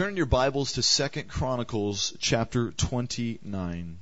[0.00, 3.98] Turn your Bibles to Second Chronicles chapter 29.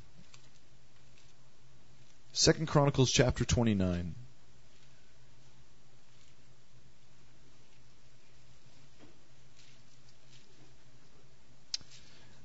[2.33, 4.15] Second Chronicles chapter 29.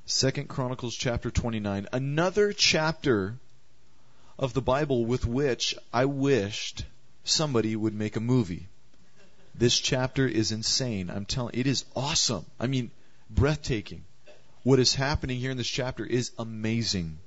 [0.07, 1.87] Second Chronicles chapter 29.
[1.93, 3.35] Another chapter
[4.39, 6.85] of the Bible with which I wished
[7.23, 8.67] somebody would make a movie.
[9.53, 11.11] This chapter is insane.
[11.11, 12.47] I'm telling it is awesome.
[12.59, 12.89] I mean,
[13.35, 14.03] breathtaking.
[14.63, 17.17] What is happening here in this chapter is amazing.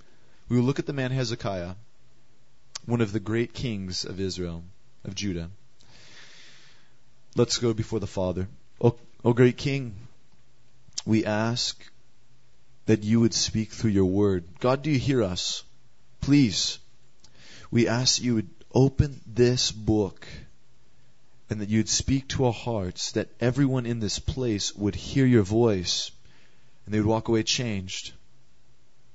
[0.49, 1.75] We will look at the man Hezekiah,
[2.87, 4.65] one of the great kings of Israel,
[5.05, 5.51] of Judah.
[7.35, 8.49] Let's go before the Father.
[8.81, 9.95] O, o great King,
[11.05, 11.85] we ask
[12.87, 14.45] that you would speak through your word.
[14.61, 15.63] God, do you hear us?
[16.21, 16.79] Please,
[17.71, 20.27] we ask you would open this book
[21.49, 25.43] and that you'd speak to our hearts, that everyone in this place would hear your
[25.43, 26.11] voice
[26.85, 28.13] and they would walk away changed.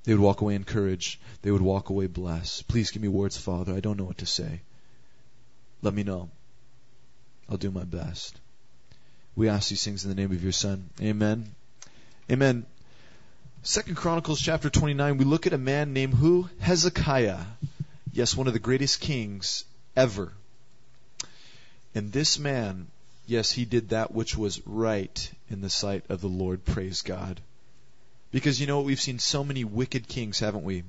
[0.04, 1.20] They would walk away encouraged.
[1.42, 2.68] They would walk away blessed.
[2.68, 3.74] Please give me words, Father.
[3.74, 4.60] I don't know what to say.
[5.80, 6.30] Let me know.
[7.48, 8.38] I'll do my best.
[9.34, 10.90] We ask these things in the name of your Son.
[11.00, 11.54] Amen.
[12.30, 12.66] Amen.
[13.62, 16.48] Second Chronicles chapter 29, we look at a man named who?
[16.60, 17.38] Hezekiah.
[18.12, 19.64] Yes, one of the greatest kings
[19.96, 20.32] ever.
[21.94, 22.86] And this man,
[23.26, 26.64] yes, he did that which was right in the sight of the Lord.
[26.64, 27.40] Praise God.
[28.30, 28.86] Because you know what?
[28.86, 30.84] We've seen so many wicked kings, haven't we?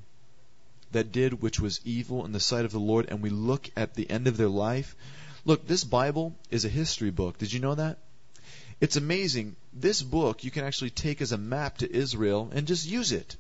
[0.94, 3.96] That did which was evil in the sight of the Lord, and we look at
[3.96, 4.96] the end of their life.
[5.44, 7.38] Look, this Bible is a history book.
[7.38, 7.98] Did you know that?
[8.80, 9.56] It's amazing.
[9.74, 13.36] This book you can actually take as a map to Israel and just use it.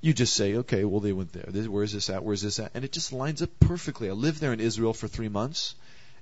[0.00, 1.68] You just say, okay, well, they went there.
[1.68, 2.24] Where is this at?
[2.24, 2.72] Where is this at?
[2.74, 4.08] And it just lines up perfectly.
[4.08, 5.74] I lived there in Israel for three months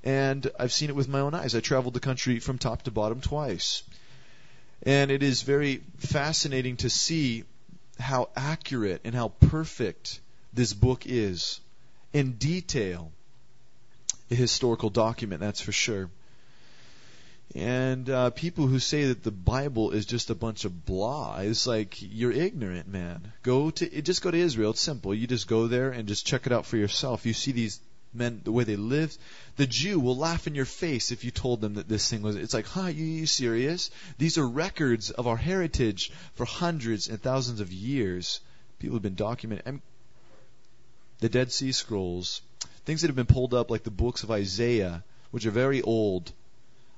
[0.05, 1.55] and I've seen it with my own eyes.
[1.55, 3.83] I traveled the country from top to bottom twice.
[4.83, 7.44] And it is very fascinating to see
[7.98, 10.20] how accurate and how perfect
[10.52, 11.61] this book is
[12.12, 13.12] in detail.
[14.30, 16.11] A historical document, that's for sure.
[17.55, 21.67] And uh, people who say that the Bible is just a bunch of blah, it's
[21.67, 23.33] like you're ignorant, man.
[23.42, 24.73] Go to just go to Israel.
[24.73, 25.14] It's simple.
[25.14, 27.24] You just go there and just check it out for yourself.
[27.24, 27.80] You see these
[28.14, 29.19] men, the way they lived.
[29.57, 32.36] The Jew will laugh in your face if you told them that this thing was.
[32.36, 32.86] It's like, huh?
[32.86, 33.91] You, you serious?
[34.19, 38.41] These are records of our heritage for hundreds and thousands of years.
[38.79, 39.80] People have been documenting.
[41.20, 42.42] The Dead Sea Scrolls,
[42.85, 46.33] things that have been pulled up, like the books of Isaiah, which are very old.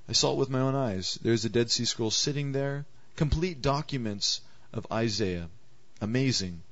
[0.08, 1.18] I saw it with my own eyes.
[1.22, 4.40] There's the Dead Sea Scrolls sitting there, complete documents
[4.72, 5.48] of Isaiah.
[6.00, 6.62] Amazing.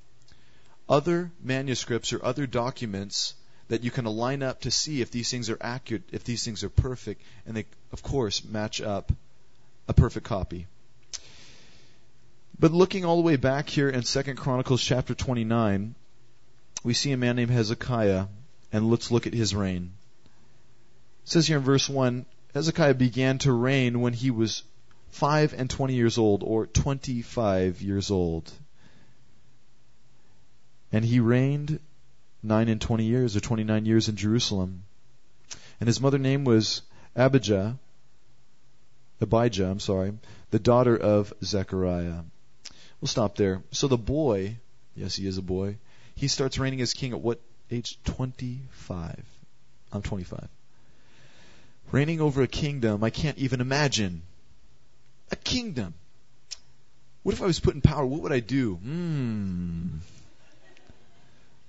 [0.88, 3.34] Other manuscripts or other documents
[3.74, 6.62] that you can line up to see if these things are accurate, if these things
[6.62, 9.10] are perfect, and they, of course, match up
[9.88, 10.68] a perfect copy.
[12.56, 15.96] But looking all the way back here in Second Chronicles chapter 29,
[16.84, 18.26] we see a man named Hezekiah,
[18.72, 19.90] and let's look at his reign.
[21.24, 24.62] It says here in verse 1 Hezekiah began to reign when he was
[25.08, 28.48] five and twenty years old, or 25 years old.
[30.92, 31.80] And he reigned
[32.44, 34.84] nine and twenty years, or twenty nine years in Jerusalem.
[35.80, 36.82] And his mother name was
[37.16, 37.78] Abijah,
[39.20, 40.12] Abijah, I'm sorry,
[40.50, 42.20] the daughter of Zechariah.
[43.00, 43.62] We'll stop there.
[43.72, 44.56] So the boy,
[44.94, 45.76] yes, he is a boy,
[46.14, 47.40] he starts reigning as king at what
[47.70, 47.98] age?
[48.04, 49.24] 25.
[49.92, 50.48] I'm 25.
[51.92, 54.22] Reigning over a kingdom I can't even imagine.
[55.30, 55.94] A kingdom.
[57.22, 58.04] What if I was put in power?
[58.04, 58.74] What would I do?
[58.76, 59.86] Hmm.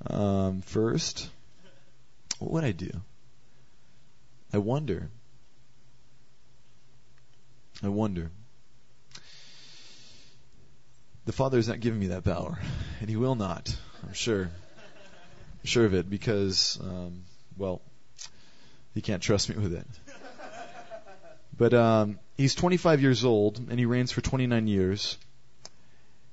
[0.10, 1.30] Um, first,
[2.40, 2.92] what would I do?
[4.54, 5.10] I wonder.
[7.84, 8.32] I wonder.
[11.26, 12.60] The Father has not given me that power,
[13.00, 13.76] and He will not.
[14.04, 14.44] I'm sure.
[14.44, 17.24] I'm sure of it because, um,
[17.58, 17.82] well,
[18.94, 19.88] He can't trust me with it.
[21.58, 25.18] But um, he's 25 years old, and he reigns for 29 years.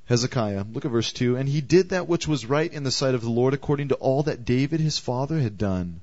[0.07, 0.65] Hezekiah.
[0.73, 1.37] Look at verse 2.
[1.37, 3.95] And he did that which was right in the sight of the Lord according to
[3.97, 6.01] all that David his father had done.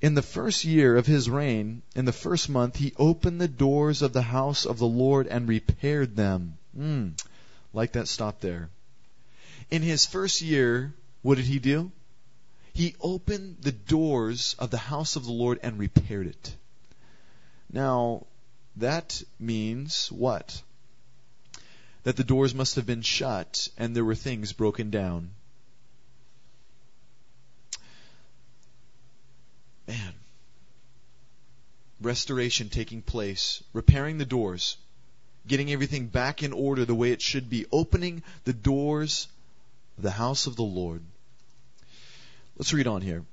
[0.00, 4.02] In the first year of his reign, in the first month, he opened the doors
[4.02, 6.58] of the house of the Lord and repaired them.
[6.76, 7.12] Mm,
[7.72, 8.68] like that stop there.
[9.70, 10.92] In his first year,
[11.22, 11.92] what did he do?
[12.74, 16.56] He opened the doors of the house of the Lord and repaired it.
[17.70, 18.26] Now,
[18.76, 20.62] that means what?
[22.04, 25.30] That the doors must have been shut and there were things broken down.
[29.86, 30.14] Man.
[32.00, 34.76] Restoration taking place, repairing the doors.
[35.46, 39.28] getting everything back in order the way it should be, opening the doors
[39.96, 41.02] of the house of the Lord.
[42.56, 43.24] Let's read on here.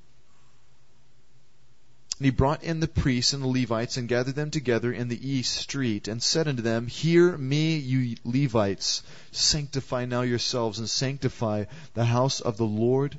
[2.20, 5.26] And he brought in the priests and the Levites and gathered them together in the
[5.26, 11.64] east street and said unto them, Hear me, you Levites, sanctify now yourselves and sanctify
[11.94, 13.18] the house of the Lord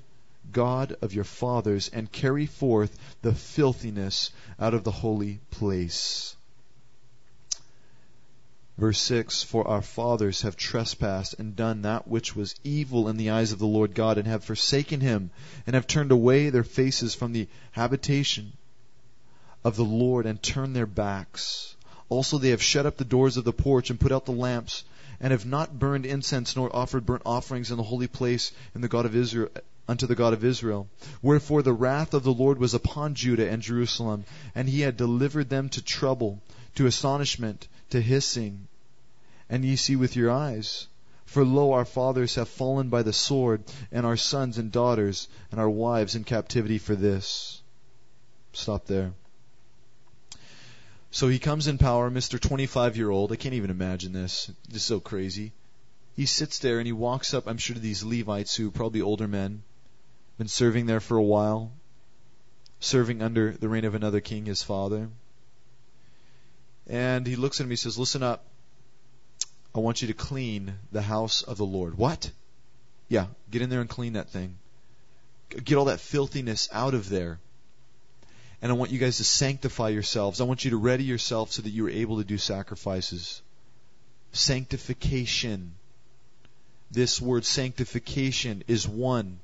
[0.52, 6.36] God of your fathers and carry forth the filthiness out of the holy place.
[8.76, 13.30] Verse 6 For our fathers have trespassed and done that which was evil in the
[13.30, 15.30] eyes of the Lord God, and have forsaken him,
[15.66, 18.52] and have turned away their faces from the habitation
[19.62, 21.74] of the Lord and turn their backs.
[22.08, 24.84] Also they have shut up the doors of the porch and put out the lamps,
[25.20, 28.88] and have not burned incense nor offered burnt offerings in the holy place in the
[28.88, 29.48] God of Israel
[29.86, 30.88] unto the God of Israel.
[31.20, 34.24] Wherefore the wrath of the Lord was upon Judah and Jerusalem,
[34.54, 36.40] and he had delivered them to trouble,
[36.76, 38.68] to astonishment, to hissing.
[39.48, 40.86] And ye see with your eyes.
[41.26, 45.60] For lo, our fathers have fallen by the sword, and our sons and daughters, and
[45.60, 47.60] our wives in captivity for this.
[48.52, 49.12] Stop there.
[51.12, 52.40] So he comes in power, Mr.
[52.40, 53.32] 25 year old.
[53.32, 54.50] I can't even imagine this.
[54.70, 55.52] Just so crazy.
[56.14, 59.00] He sits there and he walks up, I'm sure, to these Levites who are probably
[59.00, 59.62] older men,
[60.38, 61.72] been serving there for a while,
[62.78, 65.08] serving under the reign of another king, his father.
[66.86, 68.44] And he looks at him, he says, Listen up.
[69.74, 71.96] I want you to clean the house of the Lord.
[71.96, 72.30] What?
[73.08, 74.56] Yeah, get in there and clean that thing.
[75.48, 77.38] Get all that filthiness out of there
[78.62, 80.40] and I want you guys to sanctify yourselves.
[80.40, 83.40] I want you to ready yourself so that you are able to do sacrifices.
[84.32, 85.72] Sanctification.
[86.90, 89.38] This word sanctification is one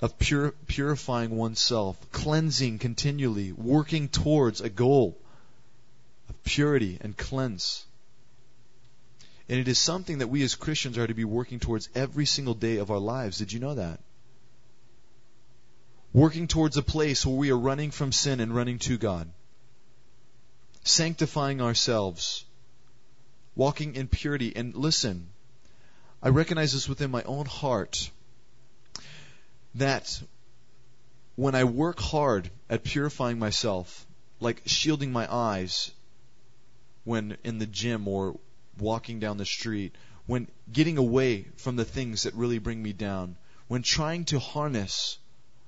[0.00, 5.16] of pure, purifying oneself, cleansing continually, working towards a goal
[6.28, 7.84] of purity and cleanse.
[9.48, 12.54] And it is something that we as Christians are to be working towards every single
[12.54, 13.38] day of our lives.
[13.38, 14.00] Did you know that?
[16.14, 19.28] Working towards a place where we are running from sin and running to God,
[20.84, 22.44] sanctifying ourselves,
[23.56, 24.54] walking in purity.
[24.54, 25.28] And listen,
[26.22, 28.08] I recognize this within my own heart
[29.74, 30.22] that
[31.34, 34.06] when I work hard at purifying myself,
[34.38, 35.90] like shielding my eyes
[37.02, 38.38] when in the gym or
[38.78, 39.96] walking down the street,
[40.26, 45.18] when getting away from the things that really bring me down, when trying to harness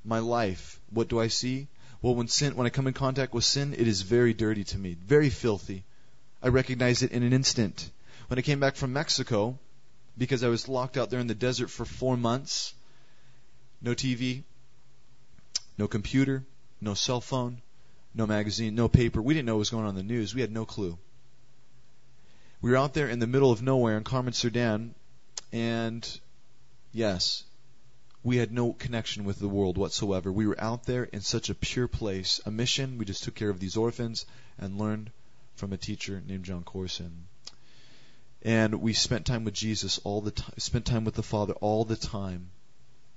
[0.07, 1.69] my life, what do I see?
[2.01, 4.79] Well, when sin, when I come in contact with sin, it is very dirty to
[4.79, 5.85] me, very filthy.
[6.43, 7.91] I recognize it in an instant.
[8.29, 9.59] When I came back from Mexico,
[10.17, 12.75] because I was locked out there in the desert for four months,
[13.83, 14.43] no TV,
[15.79, 16.45] no computer,
[16.81, 17.61] no cell phone,
[18.15, 19.21] no magazine, no paper.
[19.21, 20.35] We didn't know what was going on in the news.
[20.35, 20.99] We had no clue.
[22.63, 24.95] We were out there in the middle of nowhere in Carmen Sudan,
[25.53, 26.21] and
[26.93, 27.45] yes,
[28.27, 30.33] we had no connection with the world whatsoever.
[30.33, 32.99] We were out there in such a pure place, a mission.
[32.99, 34.27] We just took care of these orphans
[34.59, 35.13] and learned
[35.55, 37.29] from a teacher named John Corson.
[38.43, 41.85] And we spent time with Jesus all the time, spent time with the Father all
[41.85, 42.51] the time.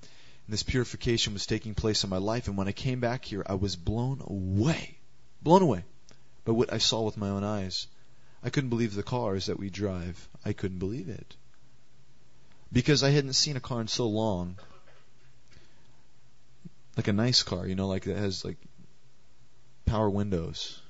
[0.02, 2.48] And this purification was taking place in my life.
[2.48, 5.00] And when I came back here, I was blown away,
[5.42, 5.86] blown away
[6.46, 7.88] by what I saw with my own eyes.
[8.44, 10.30] I couldn't believe the cars that we drive.
[10.46, 11.36] I couldn't believe it.
[12.72, 14.60] Because I hadn't seen a car in so long
[17.00, 18.58] like a nice car, you know, like that has like
[19.86, 20.82] power windows.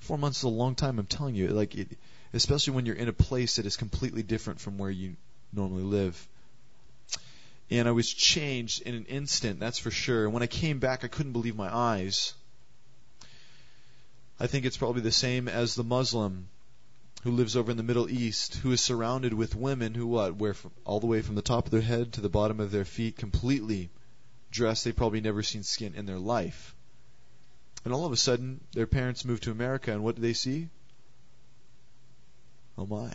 [0.00, 0.98] Four months is a long time.
[0.98, 1.96] I'm telling you, like it,
[2.32, 5.14] especially when you're in a place that is completely different from where you
[5.52, 6.26] normally live.
[7.70, 10.24] And I was changed in an instant, that's for sure.
[10.24, 12.34] And when I came back, I couldn't believe my eyes.
[14.40, 16.48] I think it's probably the same as the Muslim
[17.22, 20.56] who lives over in the Middle East, who is surrounded with women who what wear
[20.84, 23.16] all the way from the top of their head to the bottom of their feet
[23.16, 23.90] completely
[24.50, 26.74] dress they've probably never seen skin in their life.
[27.84, 30.68] And all of a sudden, their parents move to America, and what do they see?
[32.76, 33.12] Oh my.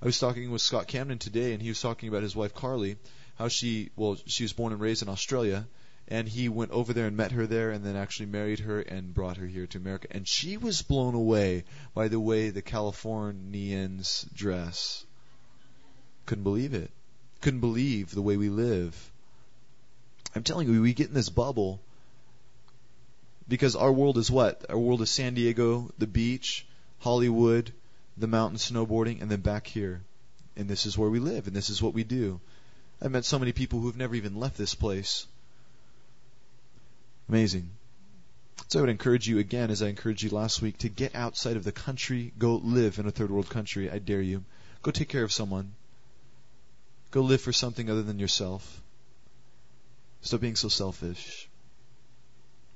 [0.00, 2.98] I was talking with Scott Camden today, and he was talking about his wife Carly,
[3.36, 5.66] how she, well, she was born and raised in Australia,
[6.06, 9.12] and he went over there and met her there, and then actually married her and
[9.12, 10.08] brought her here to America.
[10.10, 15.04] And she was blown away by the way the Californians dress.
[16.26, 16.90] Couldn't believe it.
[17.40, 19.10] Couldn't believe the way we live.
[20.38, 21.80] I'm telling you, we get in this bubble
[23.48, 24.64] because our world is what?
[24.70, 26.64] Our world is San Diego, the beach,
[27.00, 27.72] Hollywood,
[28.16, 30.00] the mountain snowboarding, and then back here.
[30.56, 32.40] And this is where we live, and this is what we do.
[33.02, 35.26] I've met so many people who've never even left this place.
[37.28, 37.70] Amazing.
[38.68, 41.56] So I would encourage you again, as I encouraged you last week, to get outside
[41.56, 43.90] of the country, go live in a third world country.
[43.90, 44.44] I dare you.
[44.82, 45.72] Go take care of someone.
[47.10, 48.80] Go live for something other than yourself.
[50.22, 51.48] Stop being so selfish.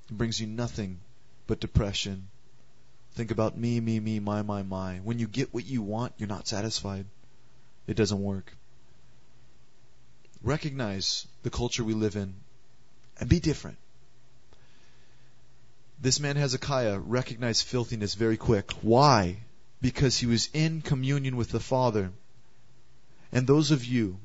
[0.09, 1.01] It brings you nothing
[1.47, 2.29] but depression.
[3.15, 4.97] Think about me, me, me, my, my, my.
[4.99, 7.07] When you get what you want, you're not satisfied.
[7.87, 8.57] It doesn't work.
[10.43, 12.35] Recognize the culture we live in
[13.19, 13.77] and be different.
[16.01, 18.73] This man Hezekiah recognized filthiness very quick.
[18.83, 19.37] Why?
[19.81, 22.11] Because he was in communion with the Father.
[23.31, 24.19] And those of you,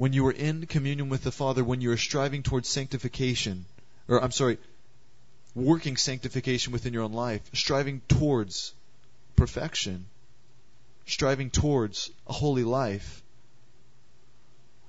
[0.00, 3.66] when you are in communion with the Father, when you are striving towards sanctification,
[4.08, 4.56] or I'm sorry,
[5.54, 8.72] working sanctification within your own life, striving towards
[9.36, 10.06] perfection,
[11.04, 13.22] striving towards a holy life,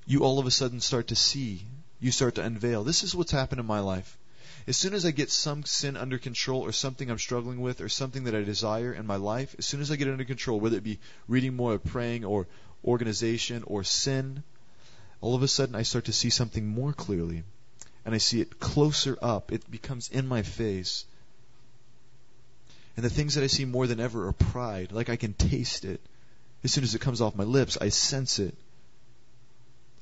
[0.07, 1.65] you all of a sudden start to see,
[1.99, 2.85] you start to unveil.
[2.85, 4.17] This is what's happened in my life.
[4.65, 7.89] As soon as I get some sin under control or something I'm struggling with or
[7.89, 10.61] something that I desire in my life, as soon as I get it under control,
[10.61, 12.47] whether it be reading more or praying or
[12.85, 14.43] organization or sin,
[15.21, 17.43] all of a sudden I start to see something more clearly.
[18.03, 19.51] And I see it closer up.
[19.51, 21.05] It becomes in my face.
[22.95, 24.91] And the things that I see more than ever are pride.
[24.91, 26.01] Like I can taste it.
[26.63, 28.55] As soon as it comes off my lips, I sense it.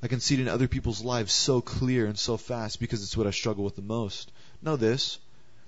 [0.02, 3.16] I can see it in other people's lives so clear and so fast because it's
[3.16, 4.32] what I struggle with the most.
[4.62, 5.18] Know this.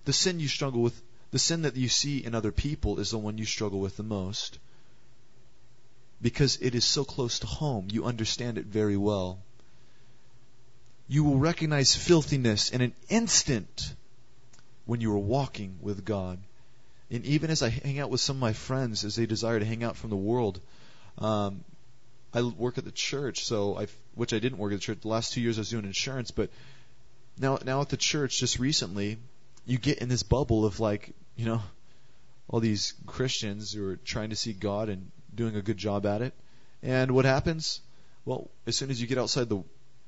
[0.06, 3.18] The sin you struggle with, the sin that you see in other people is the
[3.18, 4.58] one you struggle with the most.
[6.22, 7.88] Because it is so close to home.
[7.90, 9.40] You understand it very well.
[11.08, 13.94] You will recognize filthiness in an instant
[14.86, 16.38] when you are walking with God.
[17.10, 19.64] And even as I hang out with some of my friends as they desire to
[19.64, 20.60] hang out from the world,
[21.18, 21.64] um,
[22.32, 25.00] I work at the church, so I, which I didn't work at the church.
[25.02, 26.50] The last two years I was doing insurance, but
[27.38, 29.18] now now at the church just recently
[29.64, 31.62] you get in this bubble of like you know
[32.48, 36.22] all these Christians who are trying to see God and doing a good job at
[36.22, 36.34] it.
[36.82, 37.80] And what happens?
[38.24, 39.62] Well as soon as you get outside the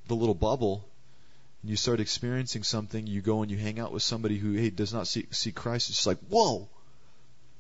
[0.07, 0.87] the little bubble
[1.63, 4.71] and you start experiencing something you go and you hang out with somebody who hey
[4.71, 5.89] does not see see Christ.
[5.89, 6.69] It's just like whoa!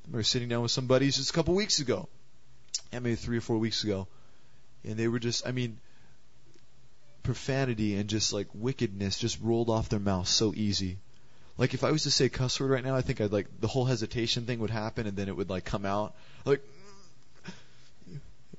[0.04, 2.08] I remember sitting down with some buddies just a couple weeks ago.
[2.92, 4.06] Yeah maybe three or four weeks ago.
[4.84, 5.78] And they were just I mean
[7.22, 10.98] profanity and just like wickedness just rolled off their mouth so easy.
[11.56, 13.68] Like if I was to say cuss word right now, I think I'd like the
[13.68, 16.14] whole hesitation thing would happen and then it would like come out.
[16.44, 16.62] Like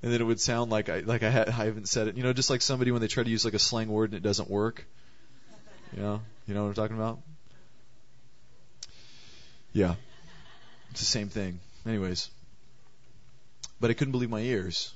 [0.06, 2.16] and then it would sound like I like I, ha- I haven't said it.
[2.16, 4.18] You know, just like somebody when they try to use like a slang word and
[4.18, 4.86] it doesn't work.
[5.96, 7.20] You know, you know what I'm talking about?
[9.74, 9.96] Yeah,
[10.92, 11.60] it's the same thing.
[11.88, 12.30] Anyways,
[13.82, 14.94] but I couldn't believe my ears.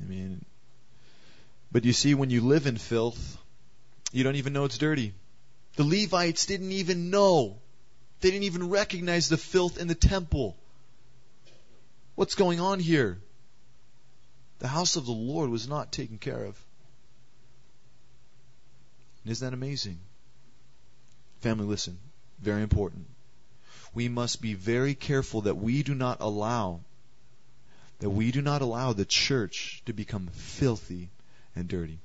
[0.00, 0.44] I mean,
[1.72, 3.36] but you see, when you live in filth,
[4.12, 5.12] you don't even know it's dirty.
[5.74, 7.56] The Levites didn't even know.
[8.20, 10.56] They didn't even recognize the filth in the temple.
[12.14, 13.18] What's going on here?
[14.64, 16.58] The house of the Lord was not taken care of.
[19.26, 19.98] Isn't that amazing?
[21.40, 21.98] Family, listen.
[22.40, 23.04] Very important.
[23.92, 26.80] We must be very careful that we do not allow
[27.98, 31.10] that we do not allow the church to become filthy
[31.54, 31.98] and dirty.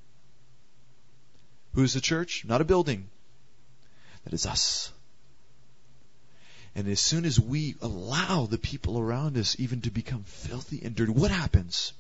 [1.75, 2.43] Who's the church?
[2.43, 3.09] Not a building.
[4.25, 4.91] That is us.
[6.75, 10.93] And as soon as we allow the people around us even to become filthy and
[10.93, 11.93] dirty, what happens?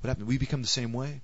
[0.00, 0.26] What happens?
[0.26, 1.20] We become the same way.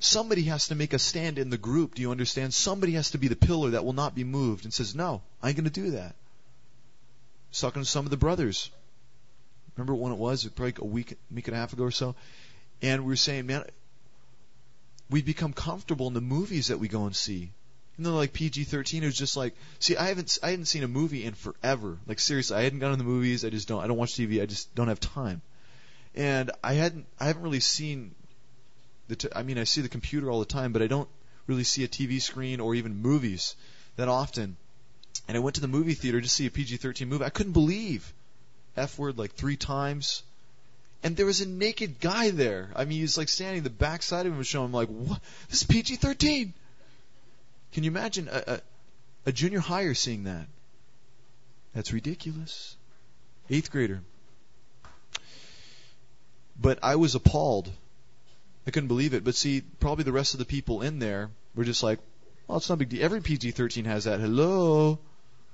[0.00, 1.94] Somebody has to make a stand in the group.
[1.94, 2.52] Do you understand?
[2.52, 5.48] Somebody has to be the pillar that will not be moved and says, No, I
[5.48, 6.10] ain't going to do that.
[6.12, 8.70] I was talking to some of the brothers.
[9.76, 10.44] Remember when it was?
[10.44, 12.14] Probably a week, week and a half ago or so.
[12.82, 13.64] And we were saying, man,
[15.10, 17.52] we become comfortable in the movies that we go and see.
[17.96, 20.88] And then like PG-13, it was just like, see, I haven't, I hadn't seen a
[20.88, 21.98] movie in forever.
[22.06, 23.44] Like seriously, I hadn't gone to the movies.
[23.44, 24.42] I just don't, I don't watch TV.
[24.42, 25.42] I just don't have time.
[26.14, 28.14] And I hadn't, I haven't really seen
[29.08, 31.08] the, t- I mean, I see the computer all the time, but I don't
[31.46, 33.56] really see a TV screen or even movies
[33.96, 34.56] that often.
[35.26, 37.24] And I went to the movie theater to see a PG-13 movie.
[37.24, 38.12] I couldn't believe
[38.76, 40.22] F word like three times
[41.04, 42.70] and there was a naked guy there.
[42.74, 44.66] I mean, he's like standing the backside of him was showing.
[44.66, 45.20] I'm like, what?
[45.50, 46.52] This is PG-13.
[47.72, 48.60] Can you imagine a, a,
[49.26, 50.46] a junior higher seeing that?
[51.74, 52.74] That's ridiculous.
[53.50, 54.00] Eighth grader.
[56.60, 57.70] But I was appalled.
[58.66, 59.24] I couldn't believe it.
[59.24, 61.98] But see, probably the rest of the people in there were just like,
[62.46, 63.04] well, it's not a big deal.
[63.04, 64.20] Every PG-13 has that.
[64.20, 64.98] Hello?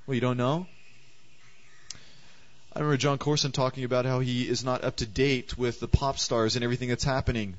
[0.06, 0.66] Well, you don't know?
[2.72, 5.88] I remember John Corson talking about how he is not up to date with the
[5.88, 7.56] pop stars and everything that's happening.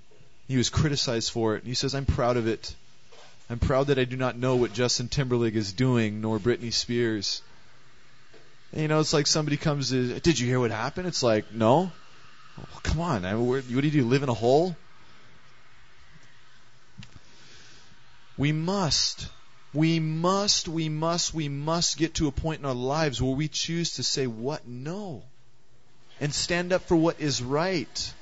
[0.48, 1.64] He was criticized for it.
[1.66, 2.74] He says, I'm proud of it.
[3.50, 7.42] I'm proud that I do not know what Justin Timberlake is doing, nor Britney Spears.
[8.72, 11.08] And, you know, it's like somebody comes to, did you hear what happened?
[11.08, 11.92] It's like, no.
[12.60, 13.24] Oh, come on.
[13.24, 14.06] Where, what do you do?
[14.06, 14.76] Live in a hole?
[18.38, 19.28] We must,
[19.74, 23.48] we must, we must, we must get to a point in our lives where we
[23.48, 25.24] choose to say what no
[26.20, 28.14] and stand up for what is right.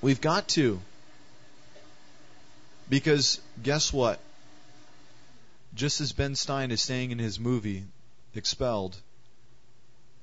[0.00, 0.80] We've got to.
[2.88, 4.20] Because guess what?
[5.74, 7.84] Just as Ben Stein is saying in his movie,
[8.36, 8.96] Expelled,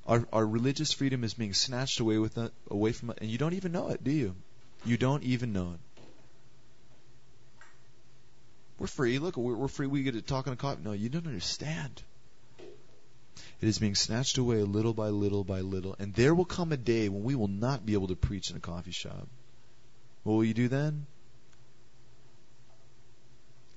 [0.08, 3.38] our, our religious freedom is being snatched away with it, away from it, and you
[3.38, 4.36] don't even know it, do you?
[4.86, 5.80] You don't even know it.
[8.80, 9.20] We're free.
[9.20, 9.86] Look, we're, we're free.
[9.86, 10.82] We get to talk on a coffee.
[10.84, 12.02] No, you don't understand.
[12.58, 16.78] It is being snatched away little by little by little, and there will come a
[16.78, 19.28] day when we will not be able to preach in a coffee shop.
[20.24, 21.06] What will you do then?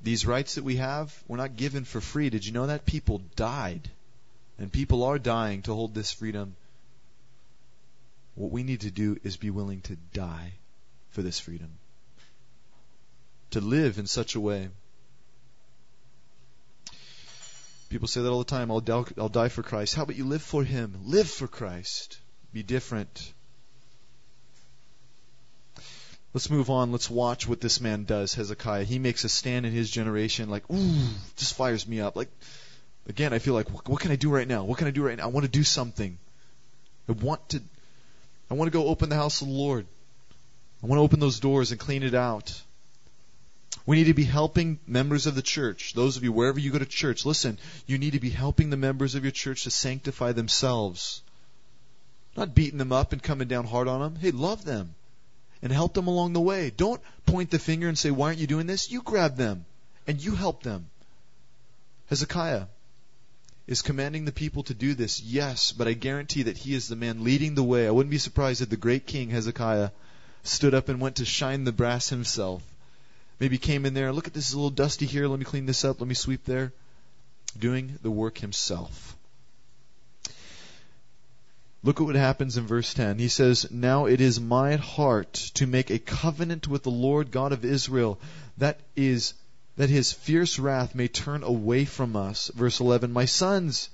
[0.03, 2.31] These rights that we have were not given for free.
[2.31, 2.87] Did you know that?
[2.87, 3.91] People died.
[4.59, 6.57] And people are dying to hold this freedom.
[8.35, 10.53] What we need to do is be willing to die
[11.11, 11.71] for this freedom.
[13.51, 14.69] To live in such a way.
[17.91, 18.71] People say that all the time.
[18.71, 19.95] I'll, die, I'll die for Christ.
[19.95, 20.99] How about you live for Him?
[21.05, 22.19] Live for Christ.
[22.53, 23.33] Be different.
[26.33, 26.91] Let's move on.
[26.91, 28.83] Let's watch what this man does, Hezekiah.
[28.83, 32.17] He makes a stand in his generation, like, ooh, just fires me up.
[32.17, 32.29] Like,
[33.09, 34.65] again, I feel like, what, can I do right now?
[34.65, 35.25] What can I do right now?
[35.25, 36.19] I want to do something.
[37.09, 37.63] I want to,
[38.51, 39.87] I want to go open the house of the Lord.
[40.83, 42.61] I want to open those doors and clean it out.
[43.87, 45.93] We need to be helping members of the church.
[45.95, 48.77] Those of you, wherever you go to church, listen, you need to be helping the
[48.77, 51.23] members of your church to sanctify themselves.
[52.37, 54.17] Not beating them up and coming down hard on them.
[54.17, 54.95] Hey, love them
[55.63, 56.71] and help them along the way.
[56.71, 58.91] Don't point the finger and say, Why aren't you doing this?
[58.91, 59.65] You grab them
[60.07, 60.91] and you help them.
[62.09, 62.67] Hezekiah
[63.67, 66.97] is commanding the people to do this, yes, but I guarantee that he is the
[66.97, 67.87] man leading the way.
[67.87, 69.91] I wouldn't be surprised if the great king Hezekiah
[70.43, 72.63] stood up and went to shine the brass himself.
[73.41, 75.85] Maybe came in there, look at this a little dusty here, let me clean this
[75.85, 76.73] up, let me sweep there.
[77.59, 79.17] Doing the work himself.
[81.85, 83.19] Look at what happens in verse 10.
[83.19, 87.53] He says, Now it is my heart to make a covenant with the Lord God
[87.53, 88.19] of Israel,
[88.57, 89.35] that is,
[89.77, 92.51] that his fierce wrath may turn away from us.
[92.55, 93.91] Verse 11, My sons,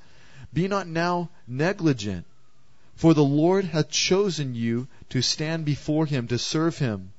[0.53, 2.27] be not now negligent,
[2.95, 7.13] for the Lord hath chosen you to stand before him to serve him,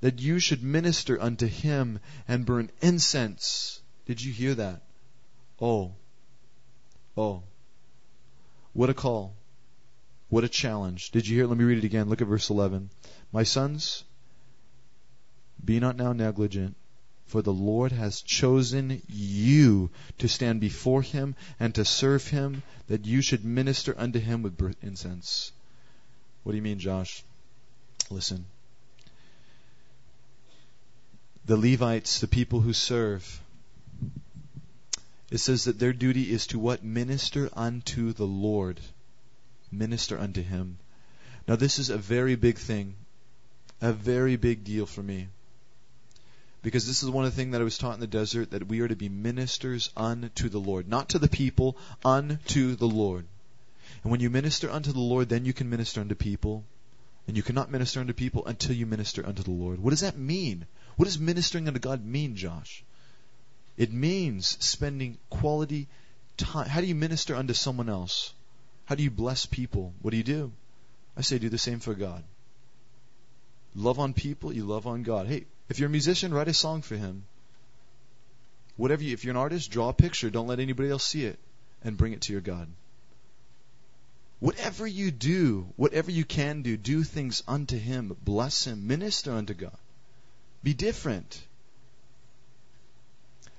[0.00, 3.80] that you should minister unto him and burn incense.
[4.06, 4.82] Did you hear that?
[5.60, 5.92] Oh.
[7.16, 7.42] Oh.
[8.72, 9.34] What a call.
[10.28, 11.10] What a challenge.
[11.10, 11.46] Did you hear?
[11.46, 12.08] Let me read it again.
[12.08, 12.90] Look at verse 11.
[13.32, 14.04] My sons,
[15.64, 16.76] be not now negligent,
[17.34, 23.06] for the Lord has chosen you to stand before him and to serve him, that
[23.06, 25.50] you should minister unto him with incense.
[26.44, 27.24] What do you mean, Josh?
[28.08, 28.46] Listen.
[31.44, 33.42] The Levites, the people who serve,
[35.28, 36.84] it says that their duty is to what?
[36.84, 38.80] Minister unto the Lord
[39.72, 40.78] minister unto him.
[41.48, 42.94] Now, this is a very big thing,
[43.80, 45.30] a very big deal for me.
[46.64, 48.66] Because this is one of the things that I was taught in the desert that
[48.66, 50.88] we are to be ministers unto the Lord.
[50.88, 53.26] Not to the people, unto the Lord.
[54.02, 56.64] And when you minister unto the Lord, then you can minister unto people.
[57.28, 59.78] And you cannot minister unto people until you minister unto the Lord.
[59.78, 60.64] What does that mean?
[60.96, 62.82] What does ministering unto God mean, Josh?
[63.76, 65.86] It means spending quality
[66.38, 66.66] time.
[66.66, 68.32] How do you minister unto someone else?
[68.86, 69.92] How do you bless people?
[70.00, 70.50] What do you do?
[71.14, 72.24] I say do the same for God.
[73.74, 75.26] Love on people, you love on God.
[75.26, 77.24] Hey, if you're a musician, write a song for him.
[78.76, 80.30] Whatever you, if you're an artist, draw a picture.
[80.30, 81.38] Don't let anybody else see it
[81.84, 82.68] and bring it to your God.
[84.40, 88.16] Whatever you do, whatever you can do, do things unto him.
[88.24, 88.86] Bless him.
[88.86, 89.76] Minister unto God.
[90.62, 91.40] Be different.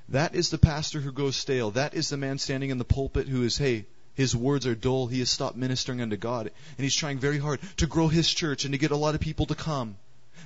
[0.10, 1.72] That is the pastor who goes stale.
[1.72, 5.08] That is the man standing in the pulpit who is, hey, his words are dull.
[5.08, 6.52] He has stopped ministering unto God.
[6.78, 9.22] And he's trying very hard to grow his church and to get a lot of
[9.22, 9.98] people to come.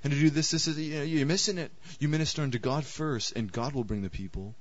[0.04, 1.72] And to do this, this is, you know, you're missing it.
[2.00, 4.56] You minister unto God first, and God will bring the people.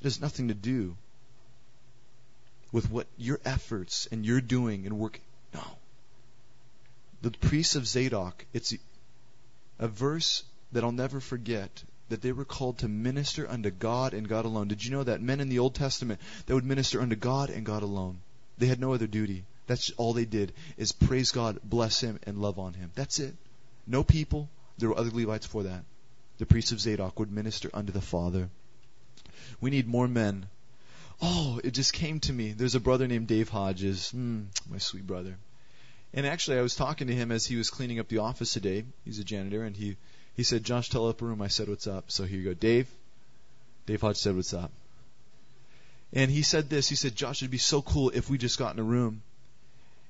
[0.00, 0.96] It has nothing to do
[2.72, 5.22] with what your efforts and you're doing and working.
[5.54, 5.62] No.
[7.22, 8.74] The priests of Zadok, it's
[9.78, 14.28] a verse that I'll never forget that they were called to minister unto God and
[14.28, 14.68] God alone.
[14.68, 17.64] Did you know that men in the Old Testament that would minister unto God and
[17.64, 18.20] God alone?
[18.58, 19.44] They had no other duty.
[19.66, 22.90] That's all they did is praise God, bless Him, and love on Him.
[22.94, 23.34] That's it.
[23.86, 24.48] No people.
[24.78, 25.84] There were other Levites for that.
[26.38, 28.50] The priests of Zadok would minister unto the Father.
[29.60, 30.46] We need more men.
[31.22, 32.52] Oh, it just came to me.
[32.52, 34.12] There's a brother named Dave Hodges.
[34.14, 35.36] Mm, my sweet brother.
[36.12, 38.84] And actually, I was talking to him as he was cleaning up the office today.
[39.04, 39.96] He's a janitor, and he
[40.36, 42.54] he said, "Josh, tell up a room." I said, "What's up?" So here you go,
[42.54, 42.88] Dave.
[43.86, 44.72] Dave Hodge said, "What's up?"
[46.12, 46.88] And he said this.
[46.88, 49.22] He said, "Josh, it'd be so cool if we just got in a room,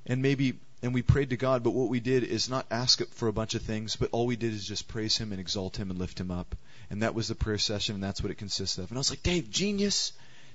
[0.06, 3.26] and maybe and we prayed to God, but what we did is not ask for
[3.26, 5.88] a bunch of things, but all we did is just praise Him and exalt Him
[5.88, 6.54] and lift Him up.
[6.90, 8.90] And that was the prayer session, and that's what it consists of.
[8.90, 10.12] And I was like, Dave, genius,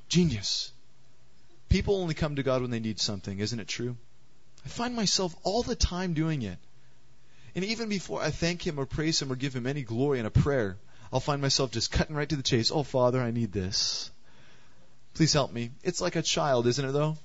[0.08, 0.72] genius.
[1.68, 3.98] People only come to God when they need something, isn't it true?
[4.64, 6.60] I find myself all the time doing it.
[7.56, 10.28] And even before I thank Him or praise Him or give Him any glory in
[10.28, 10.78] a prayer,
[11.12, 12.70] I'll find myself just cutting right to the chase.
[12.70, 14.12] Oh, Father, I need this.
[15.16, 15.72] Please help me.
[15.82, 17.18] It's like a child, isn't it, though?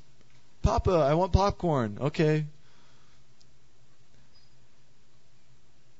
[0.62, 1.98] Papa, I want popcorn.
[2.00, 2.46] Okay.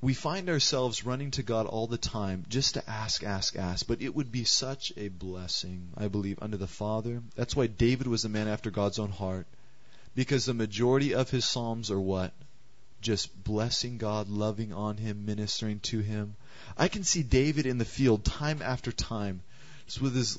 [0.05, 3.87] We find ourselves running to God all the time just to ask, ask, ask.
[3.87, 7.23] But it would be such a blessing, I believe, under the Father.
[7.37, 9.47] That's why David was a man after God's own heart.
[10.15, 12.35] Because the majority of his Psalms are what?
[13.01, 16.37] Just blessing God, loving on Him, ministering to Him.
[16.77, 19.41] I can see David in the field time after time,
[19.87, 20.39] just with his.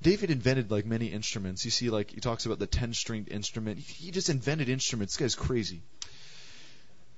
[0.00, 1.66] David invented like many instruments.
[1.66, 3.78] You see, like he talks about the ten-stringed instrument.
[3.78, 5.16] He just invented instruments.
[5.16, 5.82] This guy's crazy.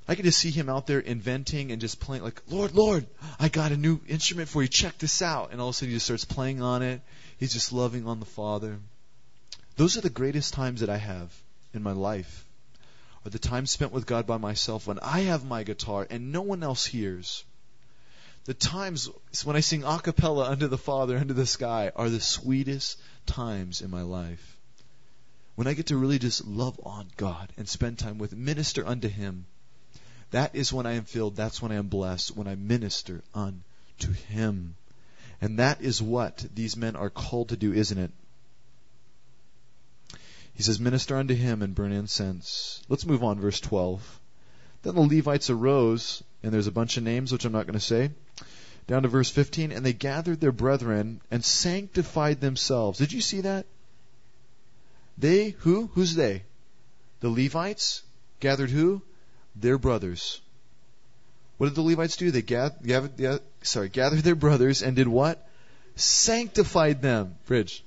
[0.08, 3.06] I could just see him out there inventing and just playing like, Lord, Lord,
[3.38, 4.68] I got a new instrument for you.
[4.68, 5.52] Check this out.
[5.52, 7.00] And all of a sudden he just starts playing on it.
[7.38, 8.78] He's just loving on the Father.
[9.76, 11.32] Those are the greatest times that I have
[11.72, 12.44] in my life.
[13.24, 16.42] Are the times spent with God by myself when I have my guitar and no
[16.42, 17.44] one else hears.
[18.44, 19.08] The times
[19.44, 23.80] when I sing a cappella under the Father, under the sky, are the sweetest times
[23.80, 24.58] in my life.
[25.54, 29.06] When I get to really just love on God and spend time with minister unto
[29.06, 29.46] Him
[30.32, 31.36] that is when I am filled.
[31.36, 34.74] That's when I am blessed, when I minister unto Him.
[35.40, 38.10] And that is what these men are called to do, isn't it?
[40.54, 42.82] He says, Minister unto him and burn incense.
[42.88, 44.20] Let's move on, verse 12.
[44.82, 47.80] Then the Levites arose, and there's a bunch of names which I'm not going to
[47.80, 48.10] say.
[48.86, 52.98] Down to verse 15, and they gathered their brethren and sanctified themselves.
[52.98, 53.66] Did you see that?
[55.16, 55.88] They, who?
[55.94, 56.42] Who's they?
[57.20, 58.02] The Levites
[58.40, 59.02] gathered who?
[59.56, 60.40] Their brothers.
[61.58, 62.30] What did the Levites do?
[62.30, 65.48] They gathered, sorry, gathered their brothers and did what?
[65.96, 67.36] Sanctified them.
[67.46, 67.84] Bridge.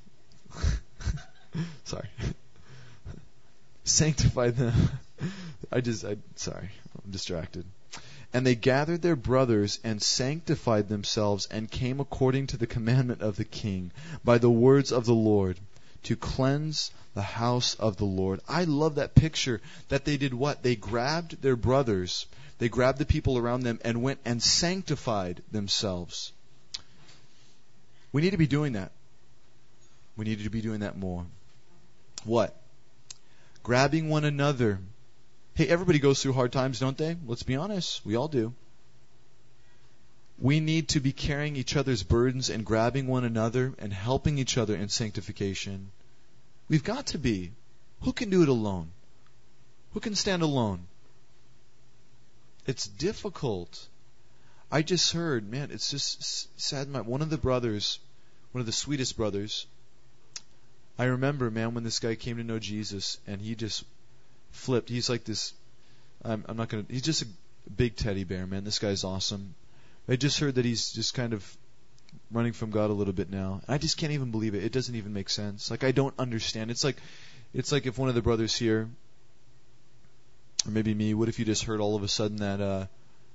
[1.83, 2.07] sorry.
[3.83, 4.73] Sanctified them.
[5.71, 6.69] I just, I, sorry,
[7.03, 7.65] I'm distracted.
[8.33, 13.35] And they gathered their brothers and sanctified themselves and came according to the commandment of
[13.35, 13.91] the king
[14.23, 15.57] by the words of the Lord
[16.03, 18.41] to cleanse the house of the Lord.
[18.47, 20.61] I love that picture that they did what?
[20.61, 22.27] They grabbed their brothers,
[22.59, 26.31] they grabbed the people around them, and went and sanctified themselves.
[28.11, 28.91] We need to be doing that.
[30.17, 31.25] We need to be doing that more.
[32.23, 32.55] What?
[33.63, 34.79] Grabbing one another.
[35.55, 37.17] Hey, everybody goes through hard times, don't they?
[37.25, 38.05] Let's be honest.
[38.05, 38.53] We all do.
[40.37, 44.57] We need to be carrying each other's burdens and grabbing one another and helping each
[44.57, 45.91] other in sanctification.
[46.67, 47.51] We've got to be.
[48.01, 48.91] Who can do it alone?
[49.93, 50.87] Who can stand alone?
[52.65, 53.87] It's difficult.
[54.71, 56.89] I just heard, man, it's just sad.
[56.89, 57.99] My, one of the brothers,
[58.51, 59.67] one of the sweetest brothers,
[60.97, 63.83] I remember, man, when this guy came to know Jesus and he just
[64.51, 64.89] flipped.
[64.89, 65.53] He's like this.
[66.23, 66.85] I'm, I'm not gonna.
[66.89, 67.27] He's just a
[67.69, 68.63] big teddy bear, man.
[68.63, 69.53] This guy's awesome.
[70.07, 71.57] I just heard that he's just kind of
[72.31, 73.61] running from God a little bit now.
[73.65, 74.63] and I just can't even believe it.
[74.63, 75.71] It doesn't even make sense.
[75.71, 76.71] Like I don't understand.
[76.71, 76.97] It's like
[77.53, 78.89] it's like if one of the brothers here
[80.65, 82.85] or maybe me, what if you just heard all of a sudden that uh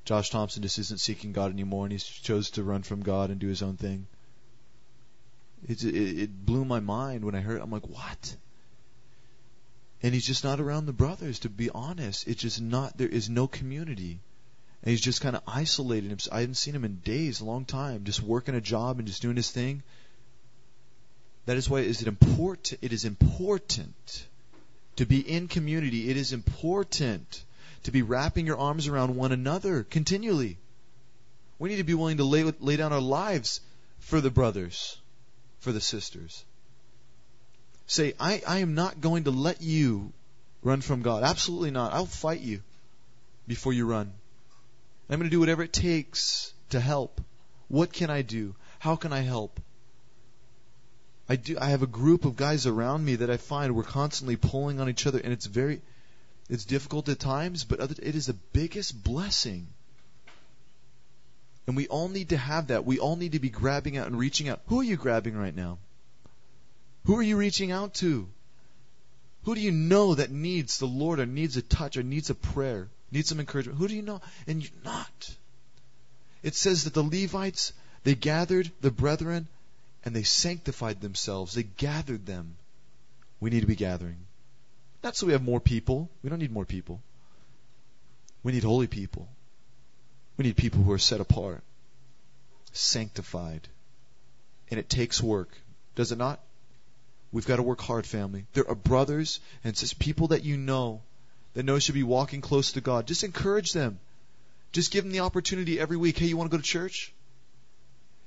[0.05, 3.39] Josh Thompson just isn't seeking God anymore and he chose to run from God and
[3.39, 4.07] do his own thing?
[5.69, 7.59] It, it, it blew my mind when I heard.
[7.59, 7.63] It.
[7.63, 8.37] I'm like, what?
[10.03, 11.41] And he's just not around the brothers.
[11.41, 12.97] To be honest, it's just not.
[12.97, 14.21] There is no community
[14.83, 16.35] and he's just kind of isolated himself.
[16.35, 19.23] I haven't seen him in days, a long time, just working a job and just
[19.23, 19.83] doing his thing.
[21.47, 22.81] That is why is it important?
[22.83, 24.27] It is important
[24.97, 26.09] to be in community.
[26.09, 27.45] It is important
[27.85, 30.59] to be wrapping your arms around one another continually.
[31.59, 33.61] We need to be willing to lay, lay down our lives
[33.99, 34.97] for the brothers,
[35.61, 36.45] for the sisters.
[37.87, 40.13] Say, I, I am not going to let you
[40.63, 41.23] run from God.
[41.23, 41.93] Absolutely not.
[41.93, 42.63] I'll fight you
[43.47, 44.13] before you run.
[45.11, 47.21] I'm going to do whatever it takes to help.
[47.67, 48.55] What can I do?
[48.79, 49.61] How can I help?
[51.29, 51.59] I do.
[51.61, 54.89] I have a group of guys around me that I find we're constantly pulling on
[54.89, 55.83] each other, and it's very,
[56.49, 59.67] it's difficult at times, but it is the biggest blessing.
[61.67, 62.85] And we all need to have that.
[62.85, 64.61] We all need to be grabbing out and reaching out.
[64.67, 65.79] Who are you grabbing right now?
[67.05, 68.29] Who are you reaching out to?
[69.45, 72.35] Who do you know that needs the Lord or needs a touch or needs a
[72.35, 73.79] prayer, needs some encouragement?
[73.79, 74.21] Who do you know?
[74.47, 75.37] And you're not.
[76.43, 77.73] It says that the Levites,
[78.05, 79.49] they gathered the brethren
[80.05, 81.55] and they sanctified themselves.
[81.55, 82.57] They gathered them.
[83.41, 84.19] We need to be gathering.
[85.03, 86.11] Not so we have more people.
[86.23, 87.01] We don't need more people.
[88.43, 89.29] We need holy people.
[90.37, 91.63] We need people who are set apart,
[92.73, 93.69] sanctified.
[94.71, 95.51] And it takes work.
[95.95, 96.41] Does it not?
[97.33, 98.47] We've got to work hard, family.
[98.55, 101.03] There are brothers and sisters, people that you know
[101.55, 103.07] that know should be walking close to God.
[103.07, 103.99] Just encourage them.
[104.73, 106.19] Just give them the opportunity every week.
[106.19, 107.13] Hey, you want to go to church?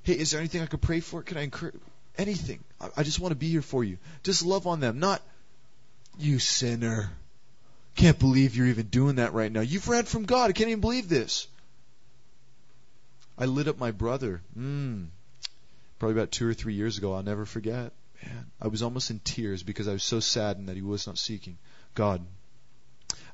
[0.02, 1.22] Hey, is there anything I could pray for?
[1.22, 1.74] Can I encourage?
[2.16, 2.60] Anything.
[2.80, 3.96] I, I just want to be here for you.
[4.22, 4.98] Just love on them.
[4.98, 5.22] Not,
[6.18, 7.10] you sinner.
[7.96, 9.60] Can't believe you're even doing that right now.
[9.60, 10.50] You've ran from God.
[10.50, 11.46] I can't even believe this.
[13.38, 14.42] I lit up my brother.
[14.58, 15.06] Mm,
[15.98, 17.14] probably about two or three years ago.
[17.14, 17.92] I'll never forget.
[18.22, 21.18] Man, I was almost in tears because I was so saddened that he was not
[21.18, 21.58] seeking
[21.94, 22.24] God.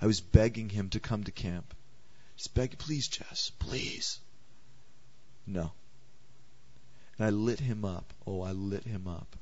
[0.01, 1.75] I was begging him to come to camp.
[2.37, 4.19] Just beg, please, Jess, please.
[5.47, 5.73] No.
[7.19, 8.13] And I lit him up.
[8.27, 9.37] Oh, I lit him up.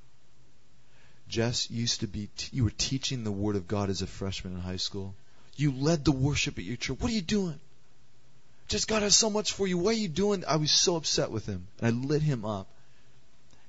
[1.29, 4.55] Jess used to be, t- you were teaching the Word of God as a freshman
[4.55, 5.15] in high school.
[5.57, 6.99] You led the worship at your church.
[7.01, 7.61] What are you doing?
[8.69, 9.79] Just God has so much for you.
[9.79, 10.45] What are you doing?
[10.47, 11.67] I was so upset with him.
[11.81, 12.69] And I lit him up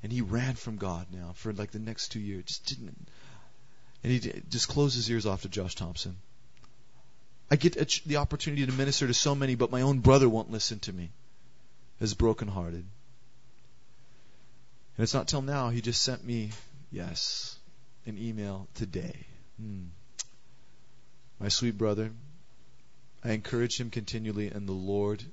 [0.02, 2.46] and he ran from God now for like the next two years.
[2.46, 3.08] Just didn't,
[4.04, 6.18] and he just closed his ears off to Josh Thompson.
[7.52, 10.80] I get the opportunity to minister to so many, but my own brother won't listen
[10.80, 11.10] to me.
[12.00, 12.86] Is brokenhearted.
[14.98, 16.52] And it's not till now he just sent me,
[16.92, 17.58] yes,
[18.06, 19.26] an email today.
[19.60, 19.86] Hmm.
[21.40, 22.12] My sweet brother,
[23.24, 25.24] I encourage him continually in the Lord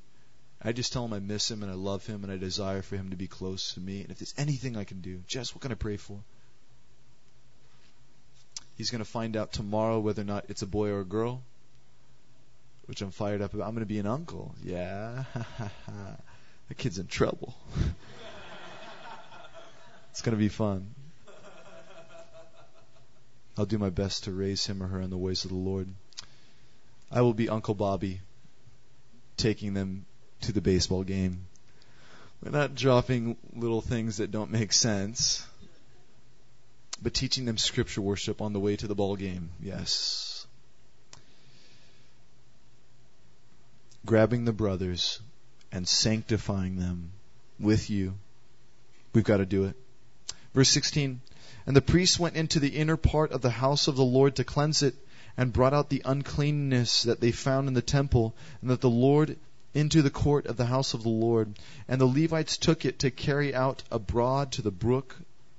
[0.62, 2.96] I just tell him I miss him and I love him and I desire for
[2.96, 4.02] him to be close to me.
[4.02, 6.18] And if there's anything I can do, Jess, what can I pray for?
[8.76, 11.42] He's going to find out tomorrow whether or not it's a boy or a girl,
[12.86, 13.66] which I'm fired up about.
[13.66, 14.54] I'm going to be an uncle.
[14.62, 15.24] Yeah.
[16.68, 17.54] the kid's in trouble.
[20.10, 20.94] it's going to be fun.
[23.58, 25.88] I'll do my best to raise him or her in the ways of the Lord.
[27.10, 28.20] I will be Uncle Bobby,
[29.36, 30.04] taking them
[30.42, 31.46] to the baseball game.
[32.42, 35.46] We're not dropping little things that don't make sense,
[37.00, 39.50] but teaching them scripture worship on the way to the ball game.
[39.62, 40.35] Yes.
[44.06, 45.20] Grabbing the brothers
[45.72, 47.10] and sanctifying them
[47.58, 48.14] with you.
[49.12, 49.76] We've got to do it.
[50.54, 51.20] Verse 16.
[51.66, 54.44] And the priests went into the inner part of the house of the Lord to
[54.44, 54.94] cleanse it,
[55.36, 59.36] and brought out the uncleanness that they found in the temple, and that the Lord
[59.74, 61.58] into the court of the house of the Lord.
[61.88, 65.16] And the Levites took it to carry out abroad to the brook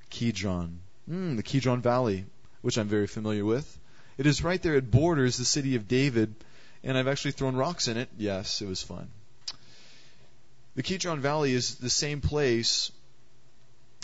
[0.10, 0.80] Kidron,
[1.10, 2.26] mm, the Kidron Valley,
[2.62, 3.78] which I'm very familiar with.
[4.18, 4.76] It is right there.
[4.76, 6.34] It borders the city of David,
[6.84, 8.10] and I've actually thrown rocks in it.
[8.18, 9.10] Yes, it was fun.
[10.76, 12.92] The Kidron Valley is the same place,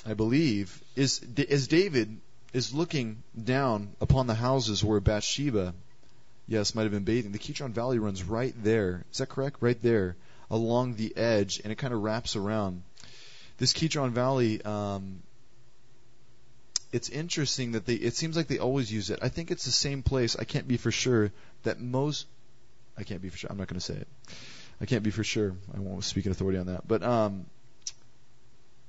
[0.06, 2.20] I believe, is as David
[2.52, 5.74] is looking down upon the houses where Bathsheba
[6.48, 7.32] yes, might have been bathing.
[7.32, 9.04] The Kidron Valley runs right there.
[9.12, 9.58] Is that correct?
[9.62, 10.16] Right there
[10.50, 12.84] along the edge, and it kind of wraps around.
[13.58, 15.22] This Kidron Valley, um,
[16.92, 17.96] it's interesting that they.
[17.96, 19.20] It seems like they always use it.
[19.22, 20.36] I think it's the same place.
[20.38, 21.32] I can't be for sure
[21.64, 22.28] that most.
[22.98, 23.50] I can't be for sure.
[23.52, 24.08] I'm not going to say it.
[24.82, 25.56] I can't be for sure.
[25.74, 26.88] I won't speak in authority on that.
[26.88, 27.46] But um,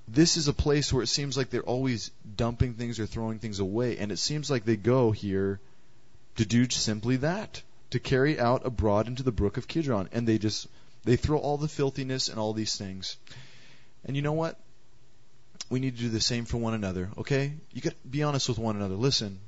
[0.08, 3.60] this is a place where it seems like they're always dumping things or throwing things
[3.60, 5.60] away, and it seems like they go here
[6.36, 10.08] to do simply that, to carry out abroad into the brook of Kidron.
[10.12, 10.66] And they just,
[11.04, 13.16] they throw all the filthiness and all these things.
[14.04, 14.58] And you know what?
[15.70, 17.52] We need to do the same for one another, okay?
[17.72, 18.96] You got to be honest with one another.
[18.96, 19.38] Listen,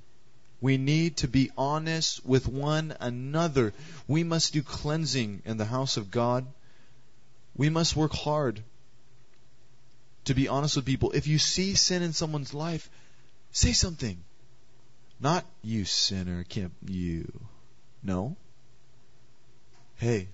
[0.61, 3.73] we need to be honest with one another.
[4.09, 6.47] We must do cleansing in the house of God.
[7.57, 8.63] We must work hard
[10.27, 11.13] to be honest with people.
[11.13, 12.91] If you see sin in someone's life,
[13.53, 14.23] say something.
[15.21, 17.33] Not you sinner, can't you.
[18.03, 18.37] No.
[19.97, 20.29] Hey,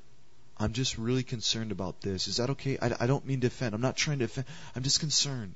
[0.58, 2.26] I'm just really concerned about this.
[2.26, 2.78] Is that okay?
[2.80, 3.74] I, I don't mean to offend.
[3.74, 4.46] I'm not trying to offend.
[4.74, 5.54] I'm just concerned.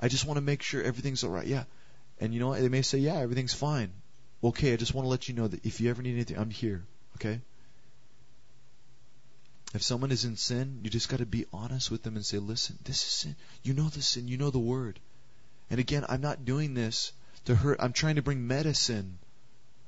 [0.00, 1.46] I just want to make sure everything's all right.
[1.46, 1.64] Yeah.
[2.20, 2.60] And you know what?
[2.60, 3.92] They may say, yeah, everything's fine.
[4.42, 6.50] Okay, I just want to let you know that if you ever need anything, I'm
[6.50, 6.84] here.
[7.16, 7.40] Okay?
[9.74, 12.38] If someone is in sin, you just got to be honest with them and say,
[12.38, 13.36] listen, this is sin.
[13.62, 14.28] You know the sin.
[14.28, 15.00] You know the word.
[15.70, 17.12] And again, I'm not doing this
[17.46, 17.78] to hurt.
[17.80, 19.18] I'm trying to bring medicine.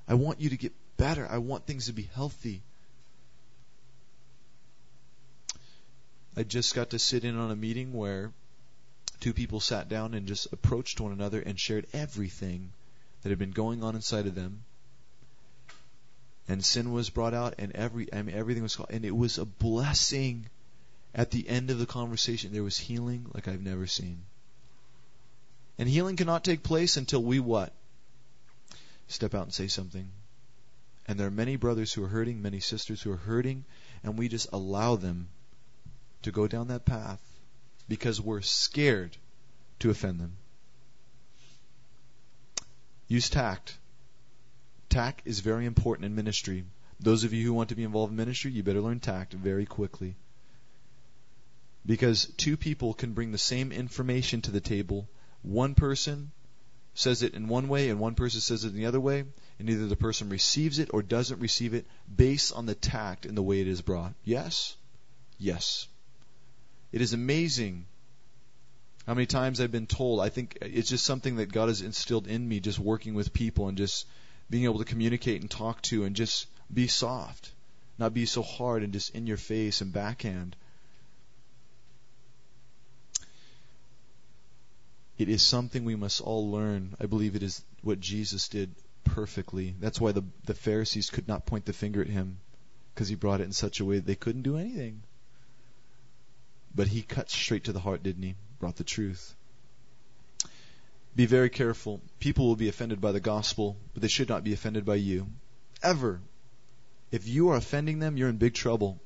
[0.09, 1.27] I want you to get better.
[1.31, 2.63] I want things to be healthy.
[6.37, 8.33] I just got to sit in on a meeting where
[9.21, 12.73] two people sat down and just approached one another and shared everything
[13.23, 14.65] that had been going on inside of them.
[16.49, 19.39] And sin was brought out, and every I mean everything was called, and it was
[19.39, 20.47] a blessing.
[21.15, 24.23] At the end of the conversation, there was healing like I've never seen.
[25.79, 27.73] And healing cannot take place until we what?
[29.09, 30.09] Step out and say something.
[31.09, 33.65] And there are many brothers who are hurting, many sisters who are hurting,
[34.03, 35.29] and we just allow them
[36.23, 37.21] to go down that path
[37.89, 39.17] because we're scared
[39.79, 40.37] to offend them.
[43.09, 43.79] Use tact.
[44.89, 46.65] Tact is very important in ministry.
[46.99, 49.67] Those of you who want to be involved in ministry, you better learn tact very
[49.67, 50.17] quickly.
[51.85, 55.09] Because two people can bring the same information to the table.
[55.43, 56.33] One person
[56.95, 59.25] says it in one way and one person says it in the other way,
[59.59, 63.37] and either the person receives it or doesn't receive it based on the tact and
[63.37, 64.15] the way it is brought.
[64.25, 64.77] Yes?
[65.39, 65.87] Yes.
[66.93, 67.87] It is amazing
[69.07, 70.21] how many times I've been told.
[70.21, 73.69] I think it's just something that God has instilled in me, just working with people
[73.69, 74.07] and just
[74.51, 77.53] being able to communicate and talk to and just be soft,
[77.99, 80.57] not be so hard and just in your face and backhand.
[85.19, 86.95] It is something we must all learn.
[87.01, 89.75] I believe it is what Jesus did perfectly.
[89.81, 92.39] That's why the, the Pharisees could not point the finger at him
[92.95, 95.03] because he brought it in such a way that they couldn't do anything.
[96.77, 98.35] But he cut straight to the heart, didn't he?
[98.61, 99.35] Brought the truth.
[101.17, 102.03] Be very careful.
[102.21, 105.27] People will be offended by the gospel, but they should not be offended by you.
[105.83, 106.21] Ever.
[107.11, 109.01] If you are offending them, you're in big trouble.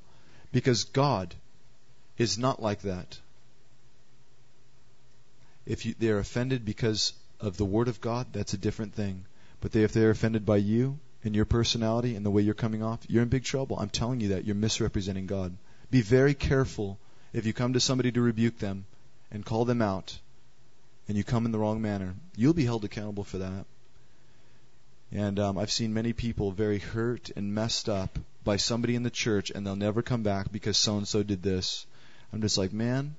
[0.51, 1.37] Because God
[2.19, 3.21] is not like that.
[5.65, 9.25] If you, they are offended because of the Word of God, that's a different thing.
[9.61, 12.55] But they, if they are offended by you and your personality and the way you're
[12.55, 13.79] coming off, you're in big trouble.
[13.79, 14.45] I'm telling you that.
[14.45, 15.57] You're misrepresenting God.
[15.93, 16.99] Be very careful
[17.33, 18.85] if you come to somebody to rebuke them
[19.31, 20.19] and call them out
[21.11, 22.15] and you come in the wrong manner.
[22.37, 23.67] You'll be held accountable for that.
[25.11, 29.11] And um, I've seen many people very hurt and messed up by somebody in the
[29.11, 31.85] church, and they'll never come back because so and so did this.
[32.33, 33.17] I'm just like, man,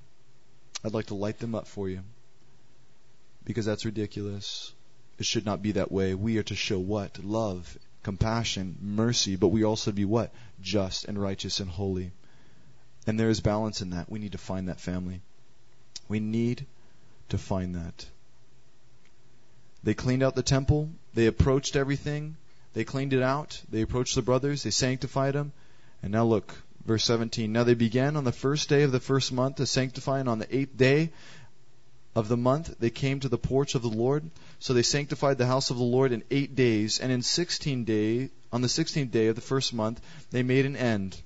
[0.86, 2.02] I'd like to light them up for you
[3.44, 4.72] because that's ridiculous.
[5.20, 6.16] It should not be that way.
[6.16, 7.22] We are to show what?
[7.24, 10.34] Love, compassion, mercy, but we also be what?
[10.62, 12.12] Just and righteous and holy.
[13.08, 14.10] And there is balance in that.
[14.10, 15.22] We need to find that family.
[16.08, 16.66] We need
[17.30, 18.06] to find that.
[19.84, 20.90] They cleaned out the temple.
[21.14, 22.36] They approached everything.
[22.74, 23.62] They cleaned it out.
[23.70, 24.64] They approached the brothers.
[24.64, 25.52] They sanctified them.
[26.04, 26.54] And now look,
[26.86, 27.52] verse 17.
[27.52, 30.40] Now they began on the first day of the first month to sanctify, and on
[30.40, 31.12] the eighth day
[32.16, 34.30] of the month they came to the porch of the Lord.
[34.60, 38.30] So they sanctified the house of the Lord in eight days, and in sixteen day
[38.52, 41.20] on the sixteenth day of the first month they made an end.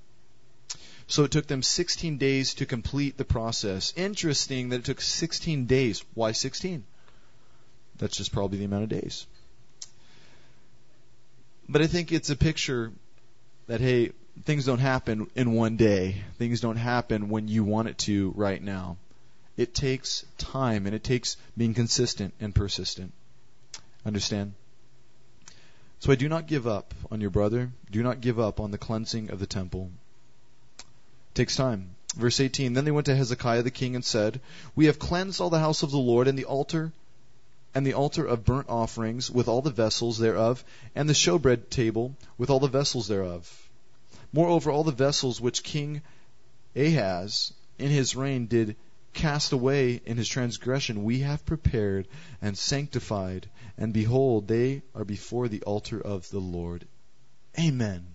[1.07, 3.93] So it took them 16 days to complete the process.
[3.95, 6.03] Interesting that it took 16 days.
[6.13, 6.83] Why 16?
[7.97, 9.27] That's just probably the amount of days.
[11.69, 12.91] But I think it's a picture
[13.67, 14.11] that, hey,
[14.43, 16.23] things don't happen in one day.
[16.37, 18.97] Things don't happen when you want it to right now.
[19.57, 23.13] It takes time and it takes being consistent and persistent.
[24.05, 24.53] Understand?
[25.99, 27.71] So I do not give up on your brother.
[27.89, 29.91] Do not give up on the cleansing of the temple.
[31.35, 31.89] Takes time.
[32.15, 34.39] Verse 18 Then they went to Hezekiah the king and said,
[34.73, 36.93] We have cleansed all the house of the Lord and the altar
[37.73, 40.63] and the altar of burnt offerings with all the vessels thereof,
[40.95, 43.69] and the showbread table with all the vessels thereof.
[44.31, 46.01] Moreover, all the vessels which King
[46.73, 48.77] Ahaz in his reign did
[49.13, 52.07] cast away in his transgression, we have prepared
[52.41, 56.87] and sanctified, and behold, they are before the altar of the Lord.
[57.59, 58.07] Amen.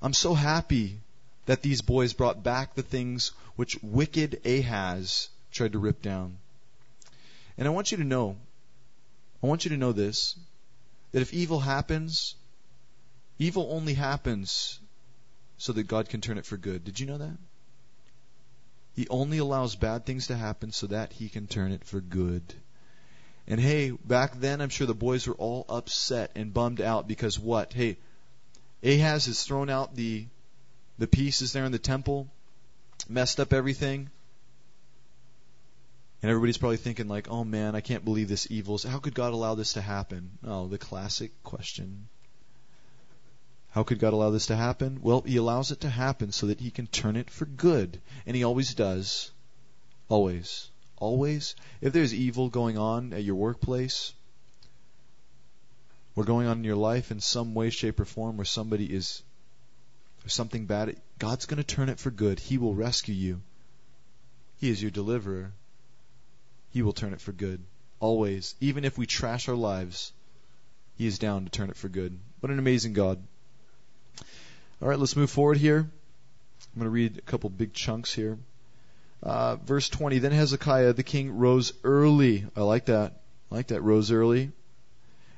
[0.00, 0.98] I'm so happy
[1.46, 6.38] that these boys brought back the things which wicked Ahaz tried to rip down.
[7.58, 8.36] And I want you to know,
[9.42, 10.36] I want you to know this,
[11.12, 12.34] that if evil happens,
[13.38, 14.78] evil only happens
[15.58, 16.84] so that God can turn it for good.
[16.84, 17.36] Did you know that?
[18.94, 22.42] He only allows bad things to happen so that he can turn it for good.
[23.46, 27.38] And hey, back then I'm sure the boys were all upset and bummed out because
[27.38, 27.72] what?
[27.72, 27.96] Hey,
[28.82, 30.26] Ahaz has thrown out the
[31.02, 32.28] the pieces there in the temple,
[33.08, 34.08] messed up everything.
[36.22, 38.78] And everybody's probably thinking like, "Oh man, I can't believe this evil.
[38.78, 42.08] How could God allow this to happen?" Oh, the classic question.
[43.70, 45.00] How could God allow this to happen?
[45.02, 48.00] Well, He allows it to happen so that He can turn it for good.
[48.24, 49.32] And He always does.
[50.08, 50.70] Always.
[50.98, 51.56] Always.
[51.80, 54.12] If there's evil going on at your workplace,
[56.14, 59.24] or going on in your life in some way, shape, or form where somebody is,
[60.22, 62.38] there's something bad, God's going to turn it for good.
[62.38, 63.40] He will rescue you.
[64.58, 65.52] He is your deliverer.
[66.70, 67.60] He will turn it for good.
[67.98, 68.54] Always.
[68.60, 70.12] Even if we trash our lives,
[70.96, 72.18] He is down to turn it for good.
[72.40, 73.22] What an amazing God.
[74.80, 75.78] All right, let's move forward here.
[75.78, 78.38] I'm going to read a couple big chunks here.
[79.22, 82.46] Uh, verse 20 Then Hezekiah the king rose early.
[82.56, 83.20] I like that.
[83.50, 83.82] I like that.
[83.82, 84.52] Rose early.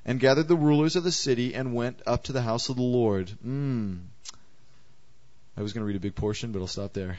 [0.04, 2.82] And gathered the rulers of the city and went up to the house of the
[2.82, 3.30] Lord.
[3.44, 4.00] Mm.
[5.56, 7.16] I was going to read a big portion, but I'll stop there.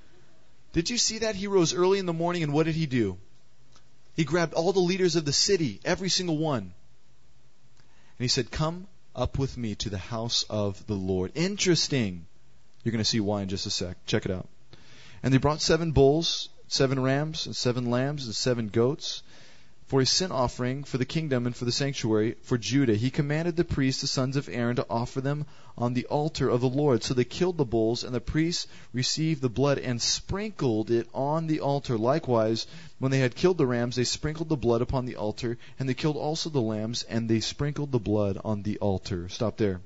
[0.72, 1.34] Did you see that?
[1.34, 3.18] He rose early in the morning, and what did he do?
[4.14, 6.62] He grabbed all the leaders of the city, every single one.
[6.62, 6.72] And
[8.18, 11.32] he said, Come up with me to the house of the Lord.
[11.34, 12.26] Interesting.
[12.84, 13.96] You're going to see why in just a sec.
[14.06, 14.48] Check it out.
[15.22, 19.22] And they brought seven bulls, seven rams, and seven lambs, and seven goats
[19.88, 22.94] for a sin offering for the kingdom and for the sanctuary for Judah.
[22.94, 25.46] He commanded the priests, the sons of Aaron, to offer them
[25.78, 27.02] on the altar of the Lord.
[27.02, 31.46] So they killed the bulls, and the priests received the blood and sprinkled it on
[31.46, 31.96] the altar.
[31.96, 32.66] Likewise,
[32.98, 35.94] when they had killed the rams, they sprinkled the blood upon the altar, and they
[35.94, 39.30] killed also the lambs, and they sprinkled the blood on the altar.
[39.30, 39.80] Stop there.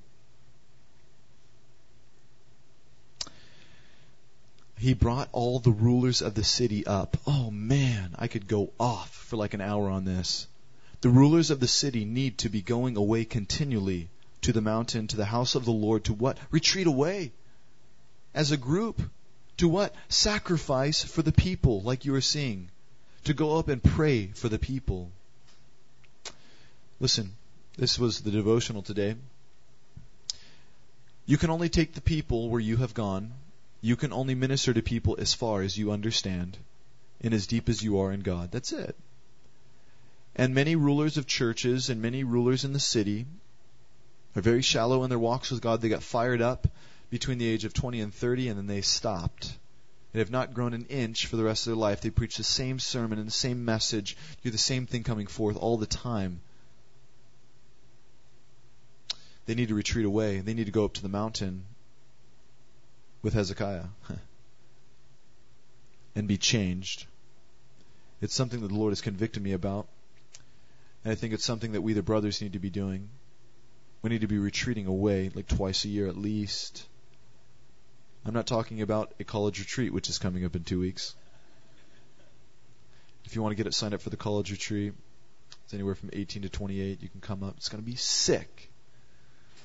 [4.83, 7.16] He brought all the rulers of the city up.
[7.24, 10.49] Oh man, I could go off for like an hour on this.
[11.03, 14.09] The rulers of the city need to be going away continually
[14.41, 16.37] to the mountain, to the house of the Lord, to what?
[16.51, 17.30] Retreat away
[18.35, 19.01] as a group.
[19.59, 19.95] To what?
[20.09, 22.68] Sacrifice for the people, like you were seeing.
[23.26, 25.12] To go up and pray for the people.
[26.99, 27.37] Listen,
[27.78, 29.14] this was the devotional today.
[31.24, 33.33] You can only take the people where you have gone
[33.83, 36.57] you can only minister to people as far as you understand
[37.20, 38.53] and as deep as you are in God.
[38.53, 38.97] That's it.
[40.37, 43.26] And many rulers of churches and many rulers in the city
[44.37, 45.80] are very shallow in their walks with God.
[45.80, 46.68] They got fired up
[47.11, 49.53] between the age of 20 and 30 and then they stopped.
[50.12, 52.01] They have not grown an inch for the rest of their life.
[52.01, 55.57] They preach the same sermon and the same message, do the same thing coming forth
[55.57, 56.41] all the time.
[59.47, 60.39] They need to retreat away.
[60.39, 61.64] They need to go up to the mountain
[63.23, 63.85] with Hezekiah
[66.14, 67.07] and be changed.
[68.20, 69.87] It's something that the Lord has convicted me about.
[71.05, 73.09] And I think it's something that we, the brothers, need to be doing.
[74.03, 76.87] We need to be retreating away like twice a year at least.
[78.25, 81.14] I'm not talking about a college retreat, which is coming up in two weeks.
[83.25, 84.93] If you want to get it signed up for the college retreat,
[85.64, 87.03] it's anywhere from 18 to 28.
[87.03, 87.55] You can come up.
[87.57, 88.70] It's going to be sick.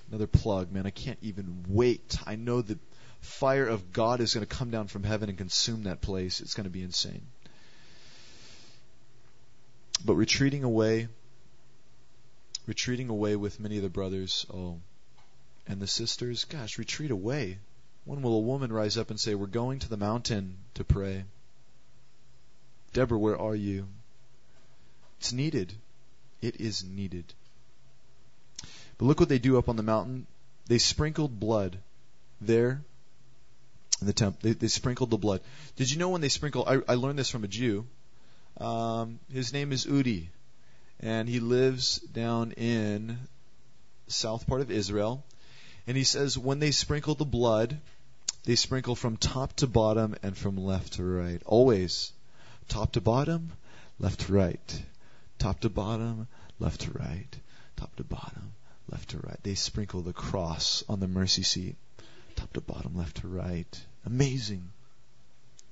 [0.10, 0.86] Another plug, man.
[0.86, 2.18] I can't even wait.
[2.26, 2.80] I know that
[3.22, 6.41] fire of God is going to come down from heaven and consume that place.
[6.41, 7.26] It's going to be insane.
[10.05, 11.07] But retreating away,
[12.65, 14.80] retreating away with many of the brothers, oh,
[15.68, 17.57] and the sisters, gosh, retreat away.
[18.05, 21.26] When will a woman rise up and say, We're going to the mountain to pray?
[22.93, 23.88] Deborah, where are you?
[25.20, 25.74] It's needed.
[26.41, 27.26] It is needed.
[28.97, 30.26] But look what they do up on the mountain.
[30.68, 31.78] They sprinkled blood
[32.39, 32.82] there
[34.02, 34.34] the.
[34.41, 35.41] They, they sprinkled the blood.
[35.76, 36.66] Did you know when they sprinkle?
[36.68, 37.86] I, I learned this from a Jew.
[38.60, 40.28] Um, his name is Udi,
[41.00, 43.18] and he lives down in
[44.08, 45.24] south part of Israel.
[45.86, 47.80] And he says when they sprinkle the blood,
[48.45, 51.41] they sprinkle from top to bottom and from left to right.
[51.45, 52.12] Always
[52.68, 53.52] top to bottom,
[54.00, 54.84] left to right.
[55.38, 56.28] Top to bottom,
[56.60, 57.39] left to right.
[57.76, 58.54] Top to bottom,
[58.89, 59.38] left to right.
[59.43, 61.76] They sprinkle the cross on the mercy seat
[62.58, 63.86] to bottom, left to right.
[64.05, 64.70] Amazing.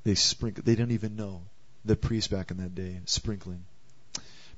[0.04, 0.64] They sprinkle.
[0.64, 1.42] They don't even know
[1.84, 3.66] the priests back in that day sprinkling.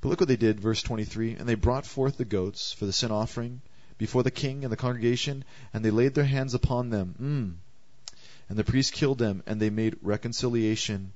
[0.00, 1.32] But look what they did, verse 23.
[1.34, 3.60] And they brought forth the goats for the sin offering
[3.96, 7.14] before the king and the congregation, and they laid their hands upon them.
[7.20, 8.14] Mm.
[8.48, 11.12] And the priests killed them, and they made reconciliation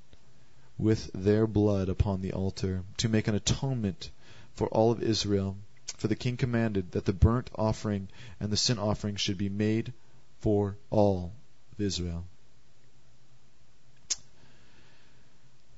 [0.79, 4.11] with their blood upon the altar to make an atonement
[4.55, 5.57] for all of Israel.
[5.99, 8.09] For the king commanded that the burnt offering
[8.41, 9.93] and the sin offering should be made
[10.43, 11.33] for all
[11.73, 12.25] of Israel.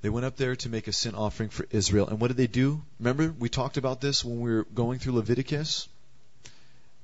[0.03, 2.09] They went up there to make a sin offering for Israel.
[2.09, 2.83] And what did they do?
[2.99, 5.89] Remember, we talked about this when we were going through Leviticus?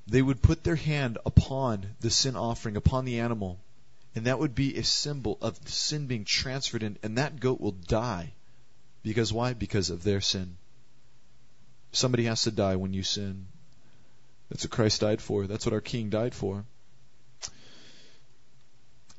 [0.07, 3.59] They would put their hand upon the sin offering, upon the animal,
[4.15, 7.73] and that would be a symbol of sin being transferred in, and that goat will
[7.73, 8.33] die.
[9.03, 9.55] Because why?
[9.55, 10.57] Because of their sin.
[11.93, 13.47] Somebody has to die when you sin.
[14.49, 15.47] That's what Christ died for.
[15.47, 16.65] That's what our King died for.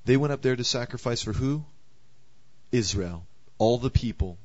[0.05, 1.65] They went up there to sacrifice for who?
[2.71, 3.25] Israel.
[3.57, 4.37] All the people.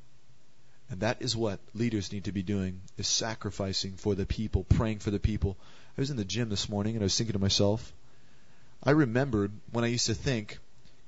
[0.89, 4.99] And that is what leaders need to be doing, is sacrificing for the people, praying
[4.99, 5.57] for the people.
[5.97, 7.91] I was in the gym this morning and I was thinking to myself,
[8.83, 10.59] I remembered when I used to think,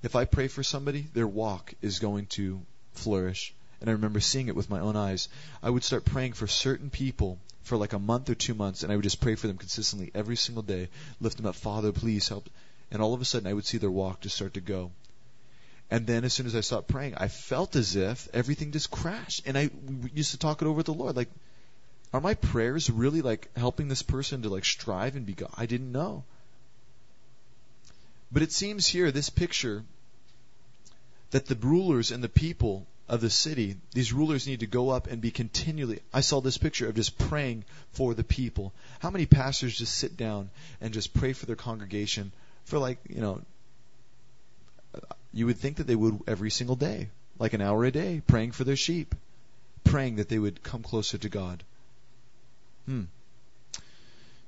[0.01, 2.61] if I pray for somebody, their walk is going to
[2.93, 3.53] flourish.
[3.79, 5.29] And I remember seeing it with my own eyes.
[5.63, 8.91] I would start praying for certain people for like a month or two months, and
[8.91, 10.89] I would just pray for them consistently every single day,
[11.21, 12.49] lift them up, Father, please help.
[12.91, 14.91] And all of a sudden, I would see their walk just start to go.
[15.91, 19.43] And then as soon as I stopped praying, I felt as if everything just crashed.
[19.45, 19.69] And I
[20.13, 21.29] used to talk it over with the Lord, like,
[22.13, 25.51] are my prayers really like helping this person to like strive and be God?
[25.55, 26.23] I didn't know.
[28.31, 29.83] But it seems here, this picture,
[31.31, 35.07] that the rulers and the people of the city, these rulers need to go up
[35.07, 35.99] and be continually.
[36.13, 38.71] I saw this picture of just praying for the people.
[38.99, 42.31] How many pastors just sit down and just pray for their congregation
[42.69, 43.41] for like, you know,
[45.33, 48.51] you would think that they would every single day, like an hour a day, praying
[48.51, 49.15] for their sheep,
[49.83, 51.63] praying that they would come closer to God.
[52.85, 53.03] Hmm.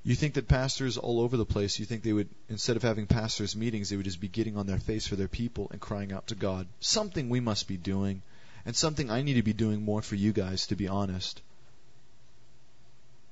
[0.04, 3.06] You think that pastors all over the place, you think they would, instead of having
[3.06, 6.12] pastors' meetings, they would just be getting on their face for their people and crying
[6.12, 6.68] out to God.
[6.80, 8.24] Something we must be doing,
[8.66, 11.42] and something I need to be doing more for you guys, to be honest.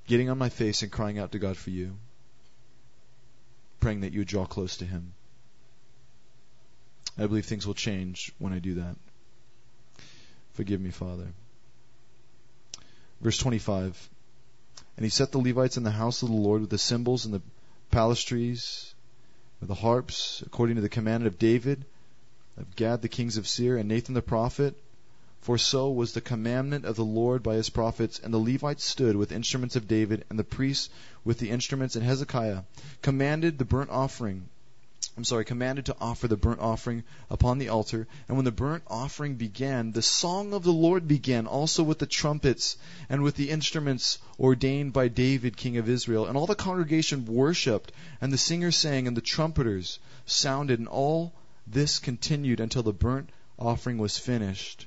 [0.08, 1.96] Getting on my face and crying out to God for you.
[3.80, 5.14] Praying that you would draw close to Him.
[7.18, 8.96] I believe things will change when I do that.
[10.54, 11.28] Forgive me, Father.
[13.22, 14.10] Verse 25.
[14.96, 17.34] And he set the Levites in the house of the Lord with the cymbals and
[17.34, 17.42] the
[17.92, 18.94] psalteries,
[19.60, 21.86] with the harps, according to the commandment of David,
[22.58, 24.76] of Gad the kings of seer, and Nathan the prophet.
[25.42, 28.20] For so was the commandment of the Lord by his prophets.
[28.20, 30.90] And the Levites stood with instruments of David, and the priests
[31.24, 32.64] with the instruments, and Hezekiah
[33.02, 34.50] commanded the burnt offering
[35.20, 38.08] I'm sorry, commanded to offer the burnt offering upon the altar.
[38.28, 42.06] And when the burnt offering began, the song of the Lord began, also with the
[42.06, 42.78] trumpets
[43.10, 46.26] and with the instruments ordained by David, king of Israel.
[46.26, 51.34] And all the congregation worshipped, and the singers sang, and the trumpeters sounded, and all
[51.68, 54.86] this continued until the burnt offering was finished.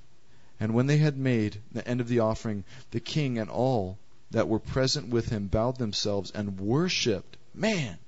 [0.62, 3.98] And when they had made the end of the offering, the king and all
[4.30, 7.36] that were present with him bowed themselves and worshipped.
[7.52, 7.98] Man,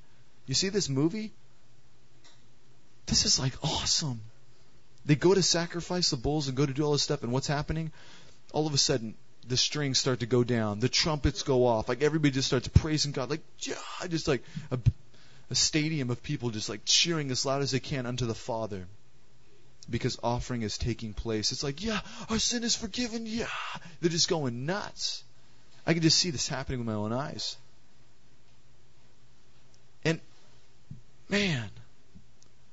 [0.47, 1.33] you see this movie?
[3.07, 4.21] This is like awesome.
[5.05, 7.49] They go to sacrifice the bulls and go to do all this stuff, and what's
[7.49, 7.91] happening?
[8.53, 9.17] All of a sudden,
[9.49, 13.11] the strings start to go down, the trumpets go off, like everybody just starts praising
[13.11, 14.79] God, like just like a,
[15.51, 18.87] a stadium of people just like cheering as loud as they can unto the Father,
[19.91, 21.53] because offering is taking place.
[21.53, 23.27] It's like yeah, our sin is forgiven.
[23.27, 23.47] Yeah,
[24.01, 25.23] they're just going nuts.
[25.87, 27.57] I can just see this happening with my own eyes.
[30.05, 30.21] And
[31.29, 31.69] man,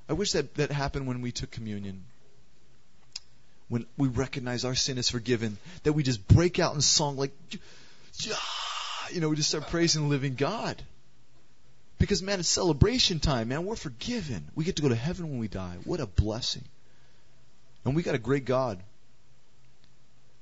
[0.10, 2.04] I wish that that happened when we took communion.
[3.70, 7.32] When we recognize our sin is forgiven, that we just break out in song like,
[9.12, 10.82] you know, we just start praising the living God.
[11.98, 13.64] Because man, it's celebration time, man.
[13.66, 14.44] We're forgiven.
[14.56, 15.78] We get to go to heaven when we die.
[15.86, 16.64] What a blessing.
[17.84, 18.82] And we got a great God.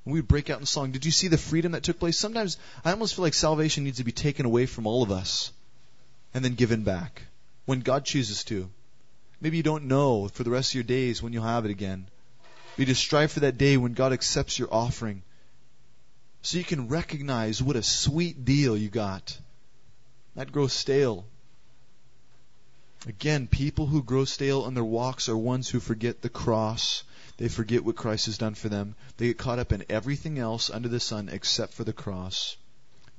[0.06, 0.92] And we break out in song.
[0.92, 2.18] Did you see the freedom that took place?
[2.18, 5.52] Sometimes I almost feel like salvation needs to be taken away from all of us
[6.34, 7.24] and then given back
[7.66, 8.70] when God chooses to.
[9.42, 12.08] Maybe you don't know for the rest of your days when you'll have it again.
[12.78, 15.24] You just strive for that day when God accepts your offering.
[16.42, 19.38] So you can recognize what a sweet deal you got.
[20.36, 21.26] That grows stale.
[23.08, 27.04] Again, people who grow stale in their walks are ones who forget the cross.
[27.40, 28.96] They forget what Christ has done for them.
[29.16, 32.58] They get caught up in everything else under the sun except for the cross.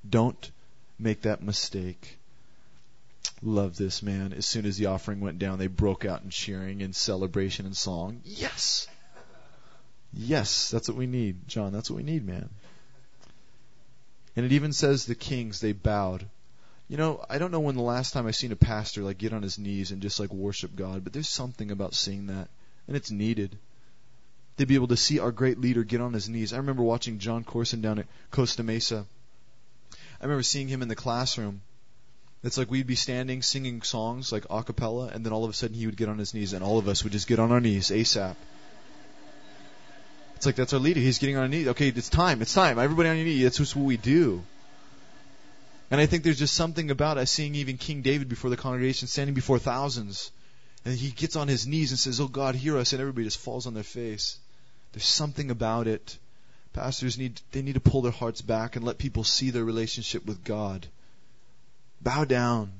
[0.06, 0.50] Don't
[0.98, 2.18] make that mistake.
[3.42, 4.34] Love this, man.
[4.34, 7.74] As soon as the offering went down, they broke out in cheering and celebration and
[7.74, 8.20] song.
[8.22, 8.86] Yes!
[10.12, 11.72] Yes, that's what we need, John.
[11.72, 12.50] That's what we need, man.
[14.36, 16.26] And it even says the kings, they bowed.
[16.88, 19.32] You know, I don't know when the last time I've seen a pastor like get
[19.32, 22.50] on his knees and just like worship God, but there's something about seeing that,
[22.86, 23.56] and it's needed.
[24.60, 26.52] To be able to see our great leader get on his knees.
[26.52, 29.06] I remember watching John Courson down at Costa Mesa.
[30.20, 31.62] I remember seeing him in the classroom,
[32.44, 35.54] it's like we'd be standing singing songs like a cappella, and then all of a
[35.54, 37.52] sudden he would get on his knees, and all of us would just get on
[37.52, 38.36] our knees ASAP.
[40.36, 41.00] It's like that's our leader.
[41.00, 41.68] He's getting on our knees.
[41.68, 42.42] Okay, it's time.
[42.42, 42.78] It's time.
[42.78, 43.44] Everybody on your knees.
[43.44, 44.42] That's just what we do.
[45.90, 49.08] And I think there's just something about us seeing even King David before the congregation,
[49.08, 50.30] standing before thousands,
[50.84, 53.38] and he gets on his knees and says, "Oh God, hear us," and everybody just
[53.38, 54.38] falls on their face.
[54.92, 56.18] There's something about it.
[56.72, 60.24] Pastors need they need to pull their hearts back and let people see their relationship
[60.24, 60.86] with God.
[62.00, 62.72] Bow down.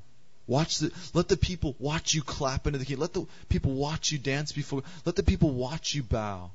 [0.46, 2.98] Watch the, let the people watch you clap into the king.
[2.98, 4.82] Let the people watch you dance before.
[5.04, 6.50] Let the people watch you bow.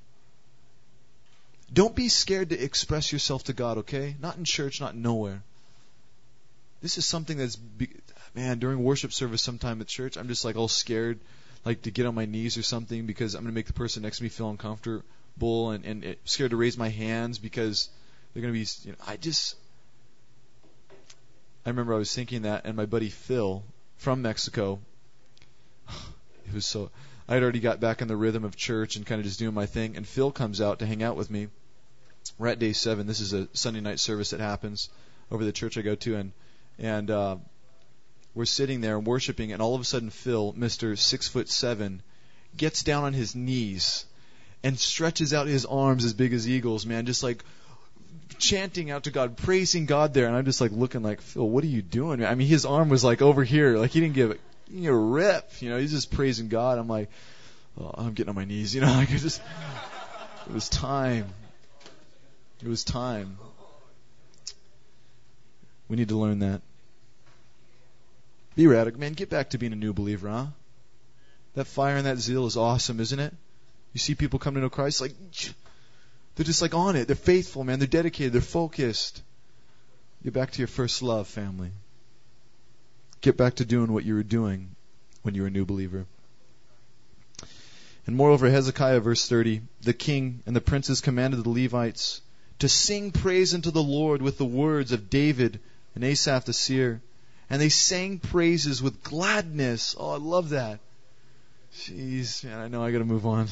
[1.71, 4.15] Don't be scared to express yourself to God, okay?
[4.21, 5.41] Not in church, not nowhere.
[6.81, 7.57] This is something that's,
[8.35, 11.19] man, during worship service sometime at church, I'm just like all scared,
[11.63, 14.03] like to get on my knees or something because I'm going to make the person
[14.03, 15.03] next to me feel uncomfortable
[15.37, 17.89] bull and, and scared to raise my hands because
[18.33, 18.67] they're going to be.
[18.83, 19.55] You know, I just.
[21.65, 23.63] I remember I was thinking that, and my buddy Phil
[23.97, 24.79] from Mexico.
[26.47, 26.91] It was so.
[27.27, 29.55] I had already got back in the rhythm of church and kind of just doing
[29.55, 31.47] my thing, and Phil comes out to hang out with me.
[32.37, 33.07] We're at day seven.
[33.07, 34.89] This is a Sunday night service that happens
[35.31, 36.31] over the church I go to, and
[36.77, 37.37] and uh,
[38.35, 42.03] we're sitting there and worshiping, and all of a sudden Phil, Mister Six Foot Seven,
[42.55, 44.05] gets down on his knees
[44.63, 47.43] and stretches out his arms as big as eagles, man, just like
[48.37, 51.63] chanting out to God, praising God there, and I'm just like looking like Phil, what
[51.63, 52.23] are you doing?
[52.25, 54.37] I mean, his arm was like over here, like he didn't give
[54.67, 55.77] he didn't a rip, you know.
[55.77, 56.79] He's just praising God.
[56.79, 57.09] I'm like,
[57.79, 58.87] oh, I'm getting on my knees, you know.
[58.95, 59.41] Like just,
[60.47, 61.27] it was time.
[62.61, 63.37] It was time.
[65.87, 66.61] We need to learn that.
[68.55, 69.13] Be radical, man.
[69.13, 70.47] Get back to being a new believer, huh?
[71.55, 73.33] That fire and that zeal is awesome, isn't it?
[73.95, 75.13] You see people come to know Christ, like
[76.35, 77.07] they're just like on it.
[77.07, 77.79] They're faithful, man.
[77.79, 78.33] They're dedicated.
[78.33, 79.21] They're focused.
[80.21, 81.71] Get back to your first love, family.
[83.21, 84.75] Get back to doing what you were doing
[85.21, 86.05] when you were a new believer.
[88.05, 92.19] And moreover, Hezekiah, verse 30, the king and the princes commanded the Levites
[92.59, 95.61] to sing praise unto the Lord with the words of David
[95.95, 97.01] and Asaph the seer.
[97.49, 99.95] And they sang praises with gladness.
[99.97, 100.81] Oh, I love that.
[101.77, 103.47] Jeez, man, I know I gotta move on.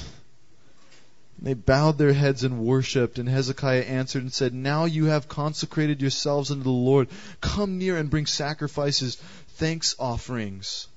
[1.42, 6.02] They bowed their heads and worshipped, and Hezekiah answered and said, Now you have consecrated
[6.02, 7.10] yourselves unto the Lord.
[7.42, 9.18] Come near and bring sacrifices,
[9.58, 10.88] thanks offerings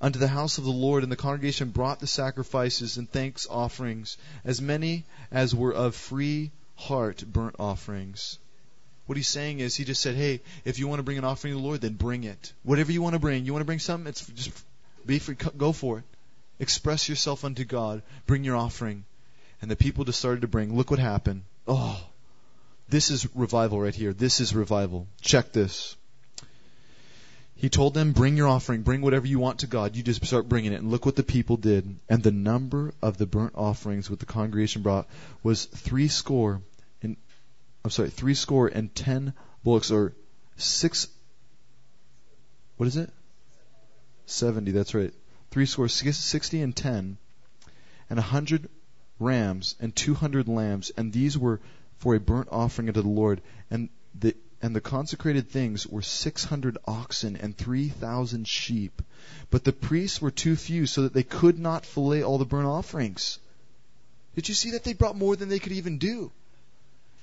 [0.00, 1.02] unto the house of the Lord.
[1.02, 6.50] And the congregation brought the sacrifices and thanks offerings, as many as were of free
[6.76, 8.38] heart burnt offerings.
[9.06, 11.54] What he's saying is, he just said, Hey, if you want to bring an offering
[11.54, 12.52] to the Lord, then bring it.
[12.62, 13.46] Whatever you want to bring.
[13.46, 14.06] You want to bring something?
[14.06, 14.64] It's just
[15.06, 15.34] be free.
[15.34, 16.04] Go for it.
[16.60, 18.02] Express yourself unto God.
[18.26, 19.04] Bring your offering.
[19.60, 20.76] And the people just started to bring.
[20.76, 21.42] Look what happened.
[21.66, 22.00] Oh,
[22.88, 24.12] this is revival right here.
[24.12, 25.06] This is revival.
[25.20, 25.96] Check this.
[27.56, 29.96] He told them, Bring your offering, bring whatever you want to God.
[29.96, 30.76] You just start bringing it.
[30.76, 31.98] And look what the people did.
[32.08, 35.08] And the number of the burnt offerings which the congregation brought
[35.42, 36.62] was three score
[37.02, 37.16] and
[37.84, 39.34] I'm sorry, three score and ten
[39.64, 40.14] bullocks or
[40.56, 41.08] six
[42.76, 43.10] what is it?
[44.26, 45.12] Seventy, that's right.
[45.50, 47.18] Three score sixty and ten
[48.08, 48.68] and a hundred
[49.18, 51.60] rams and two hundred lambs, and these were
[51.98, 53.40] for a burnt offering unto the Lord.
[53.70, 53.88] And
[54.18, 59.02] the and the consecrated things were six hundred oxen and three thousand sheep.
[59.50, 62.66] But the priests were too few, so that they could not fillet all the burnt
[62.66, 63.38] offerings.
[64.34, 66.30] Did you see that they brought more than they could even do?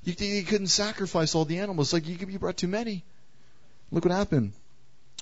[0.03, 1.93] You, you couldn't sacrifice all the animals.
[1.93, 3.03] Like you, you brought too many.
[3.91, 4.53] Look what happened.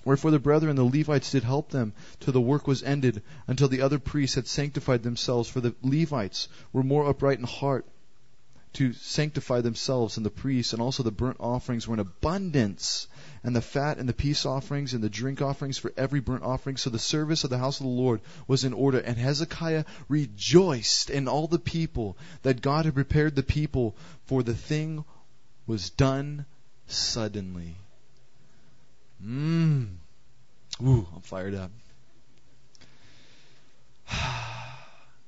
[0.06, 3.82] Wherefore the brethren, the Levites, did help them till the work was ended, until the
[3.82, 5.49] other priests had sanctified themselves.
[5.49, 7.86] For the Levites were more upright in heart
[8.74, 13.08] to sanctify themselves and the priests, and also the burnt offerings were in abundance,
[13.43, 16.78] and the fat and the peace offerings and the drink offerings for every burnt offering.
[16.78, 21.10] So the service of the house of the Lord was in order, and Hezekiah rejoiced
[21.10, 23.95] in all the people that God had prepared the people,
[24.26, 25.06] for the thing
[25.68, 26.45] was done
[26.88, 27.76] suddenly.
[29.26, 29.88] Mmm.
[30.82, 31.71] Ooh, I'm fired up.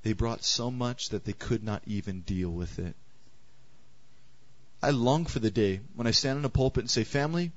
[0.03, 2.95] they brought so much that they could not even deal with it.
[4.81, 7.51] I long for the day when I stand in a pulpit and say, Family,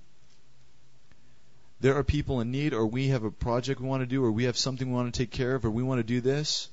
[1.80, 4.32] there are people in need, or we have a project we want to do, or
[4.32, 6.68] we have something we want to take care of, or we want to do this,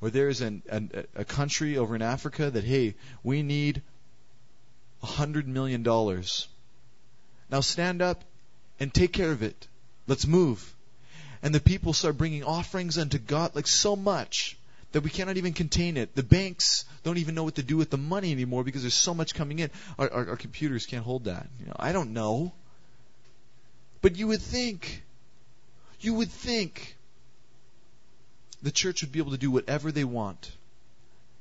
[0.00, 3.82] or there's an, an, a country over in Africa that, hey, we need
[5.02, 6.48] a hundred million dollars.
[7.50, 8.24] Now stand up
[8.80, 9.66] and take care of it.
[10.06, 10.74] Let's move.
[11.42, 14.56] And the people start bringing offerings unto God, like so much
[14.92, 16.14] that we cannot even contain it.
[16.14, 19.12] The banks don't even know what to do with the money anymore because there's so
[19.12, 19.70] much coming in.
[19.98, 21.48] Our, our, our computers can't hold that.
[21.58, 22.52] You know, I don't know.
[24.00, 25.02] But you would think,
[26.00, 26.96] you would think
[28.62, 30.52] the church would be able to do whatever they want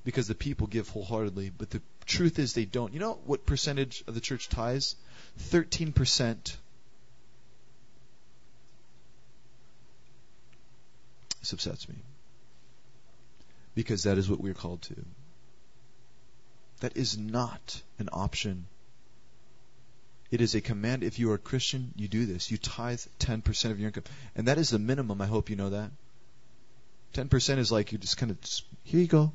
[0.03, 1.51] because the people give wholeheartedly.
[1.55, 2.93] But the truth is they don't.
[2.93, 4.95] You know what percentage of the church tithes?
[5.51, 6.55] 13%.
[11.43, 11.95] This upsets me
[13.75, 14.95] because that is what we're called to.
[16.79, 18.65] That is not an option.
[20.31, 21.03] It is a command.
[21.03, 22.49] If you are a Christian, you do this.
[22.49, 24.05] You tithe 10% of your income.
[24.37, 25.21] And that is the minimum.
[25.21, 25.91] I hope you know that.
[27.13, 29.33] 10% is like you just kind of, just, here you go.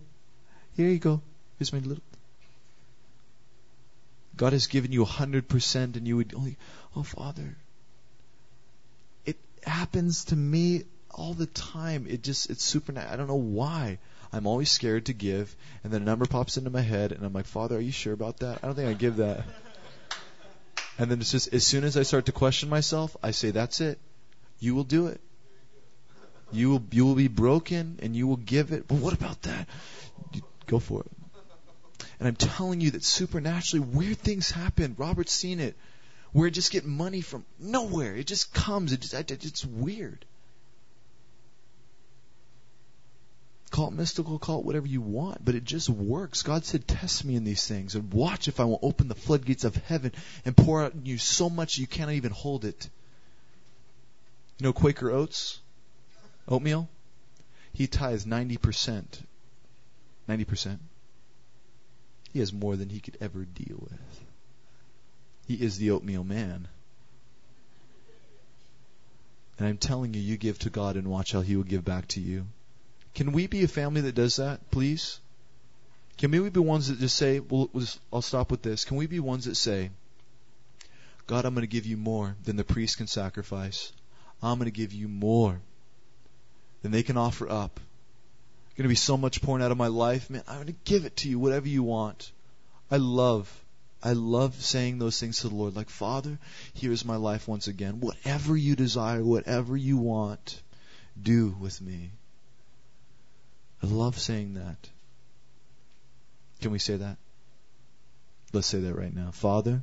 [0.76, 1.20] Here you go.
[1.58, 2.02] Here's my little.
[4.34, 6.56] God has given you 100% and you would only,
[6.96, 7.54] oh, Father.
[9.26, 10.84] It happens to me
[11.18, 12.06] all the time.
[12.08, 13.12] It just it's supernatural.
[13.12, 13.98] I don't know why.
[14.32, 17.32] I'm always scared to give, and then a number pops into my head, and I'm
[17.32, 18.58] like, Father, are you sure about that?
[18.62, 19.44] I don't think I give that.
[20.98, 23.80] And then it's just as soon as I start to question myself, I say, That's
[23.80, 23.98] it.
[24.58, 25.20] You will do it.
[26.50, 28.88] You will you will be broken and you will give it.
[28.88, 29.68] But what about that?
[30.66, 31.10] Go for it.
[32.18, 34.96] And I'm telling you that supernaturally weird things happen.
[34.98, 35.76] Robert's seen it.
[36.32, 38.14] Where I just get money from nowhere.
[38.16, 38.92] It just comes.
[38.92, 40.24] It just, it's weird.
[43.78, 46.42] Call it mystical, call it whatever you want, but it just works.
[46.42, 49.62] God said, Test me in these things and watch if I will open the floodgates
[49.62, 50.10] of heaven
[50.44, 52.88] and pour out in you so much you cannot even hold it.
[54.58, 55.60] You know Quaker Oats?
[56.48, 56.88] Oatmeal?
[57.72, 59.04] He tithes 90%.
[60.28, 60.78] 90%.
[62.32, 64.24] He has more than he could ever deal with.
[65.46, 66.66] He is the oatmeal man.
[69.56, 72.08] And I'm telling you, you give to God and watch how He will give back
[72.08, 72.46] to you.
[73.18, 75.18] Can we be a family that does that, please?
[76.18, 77.68] Can we be ones that just say, well,
[78.12, 78.84] I'll stop with this.
[78.84, 79.90] Can we be ones that say,
[81.26, 83.90] God, I'm going to give you more than the priest can sacrifice.
[84.40, 85.58] I'm going to give you more
[86.82, 87.80] than they can offer up.
[88.76, 90.44] Going to be so much pouring out of my life, man.
[90.46, 92.30] I'm going to give it to you, whatever you want.
[92.88, 93.52] I love,
[94.00, 95.74] I love saying those things to the Lord.
[95.74, 96.38] Like, Father,
[96.72, 97.98] here's my life once again.
[97.98, 100.62] Whatever you desire, whatever you want,
[101.20, 102.12] do with me.
[103.82, 104.88] I love saying that.
[106.60, 107.16] Can we say that?
[108.52, 109.30] Let's say that right now.
[109.30, 109.82] Father,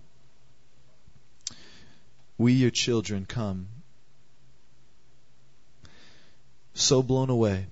[2.37, 3.67] we, your children, come
[6.73, 7.67] so blown away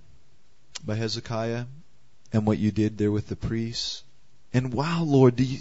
[0.86, 1.66] by Hezekiah
[2.32, 4.04] and what you did there with the priests.
[4.54, 5.60] And wow, Lord, you,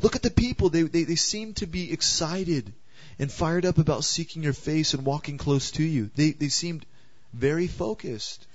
[0.00, 0.68] look at the people.
[0.68, 2.72] They, they, they seem to be excited
[3.18, 6.10] and fired up about seeking your face and walking close to you.
[6.14, 6.84] They, they seemed
[7.32, 8.46] very focused.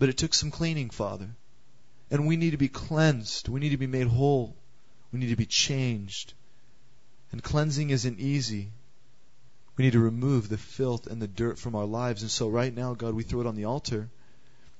[0.00, 1.28] But it took some cleaning, Father.
[2.10, 3.50] And we need to be cleansed.
[3.50, 4.56] We need to be made whole.
[5.12, 6.32] We need to be changed.
[7.30, 8.72] And cleansing isn't easy.
[9.76, 12.22] We need to remove the filth and the dirt from our lives.
[12.22, 14.08] And so right now, God, we throw it on the altar.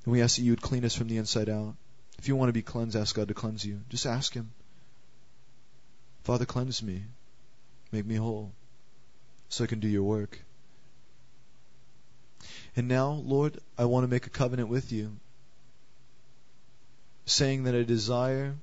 [0.04, 1.76] And we ask that you would clean us from the inside out.
[2.18, 3.82] If you want to be cleansed, ask God to cleanse you.
[3.90, 4.50] Just ask Him.
[6.24, 7.02] Father, cleanse me.
[7.92, 8.52] Make me whole.
[9.50, 10.38] So I can do your work.
[12.80, 15.18] And now, Lord, I want to make a covenant with you,
[17.26, 18.56] saying that I desire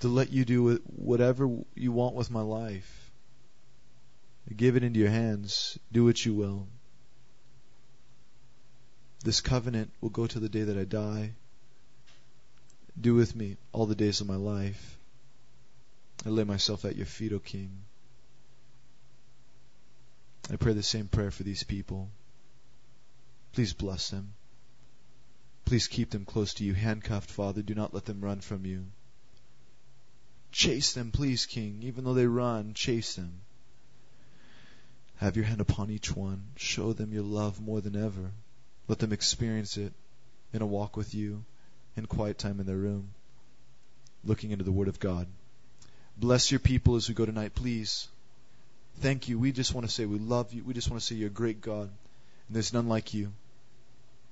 [0.00, 3.10] to let you do whatever you want with my life.
[4.50, 5.78] I give it into your hands.
[5.92, 6.68] Do what you will.
[9.22, 11.34] This covenant will go to the day that I die.
[12.98, 14.96] Do with me all the days of my life.
[16.24, 17.84] I lay myself at your feet, O King.
[20.50, 22.08] I pray the same prayer for these people.
[23.54, 24.34] Please bless them.
[25.64, 27.62] Please keep them close to you, handcuffed, Father.
[27.62, 28.86] Do not let them run from you.
[30.50, 31.78] Chase them, please, King.
[31.82, 33.42] Even though they run, chase them.
[35.18, 36.42] Have your hand upon each one.
[36.56, 38.32] Show them your love more than ever.
[38.88, 39.92] Let them experience it
[40.52, 41.44] in a walk with you,
[41.96, 43.10] in quiet time in their room,
[44.24, 45.28] looking into the Word of God.
[46.16, 48.08] Bless your people as we go tonight, please.
[48.98, 49.38] Thank you.
[49.38, 50.64] We just want to say we love you.
[50.64, 51.88] We just want to say you're a great God,
[52.48, 53.32] and there's none like you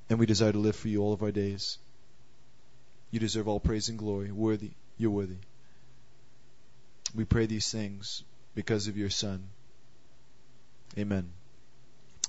[0.09, 1.79] and we desire to live for you all of our days.
[3.11, 4.33] You deserve all praise and glory.
[4.33, 5.37] Worthy, you're worthy.
[7.15, 8.25] We pray these things
[8.55, 9.49] because of your Son.
[10.99, 11.31] Amen.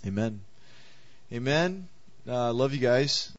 [0.05, 0.41] Amen.
[1.31, 1.87] Amen.
[2.27, 3.29] Uh, love you guys.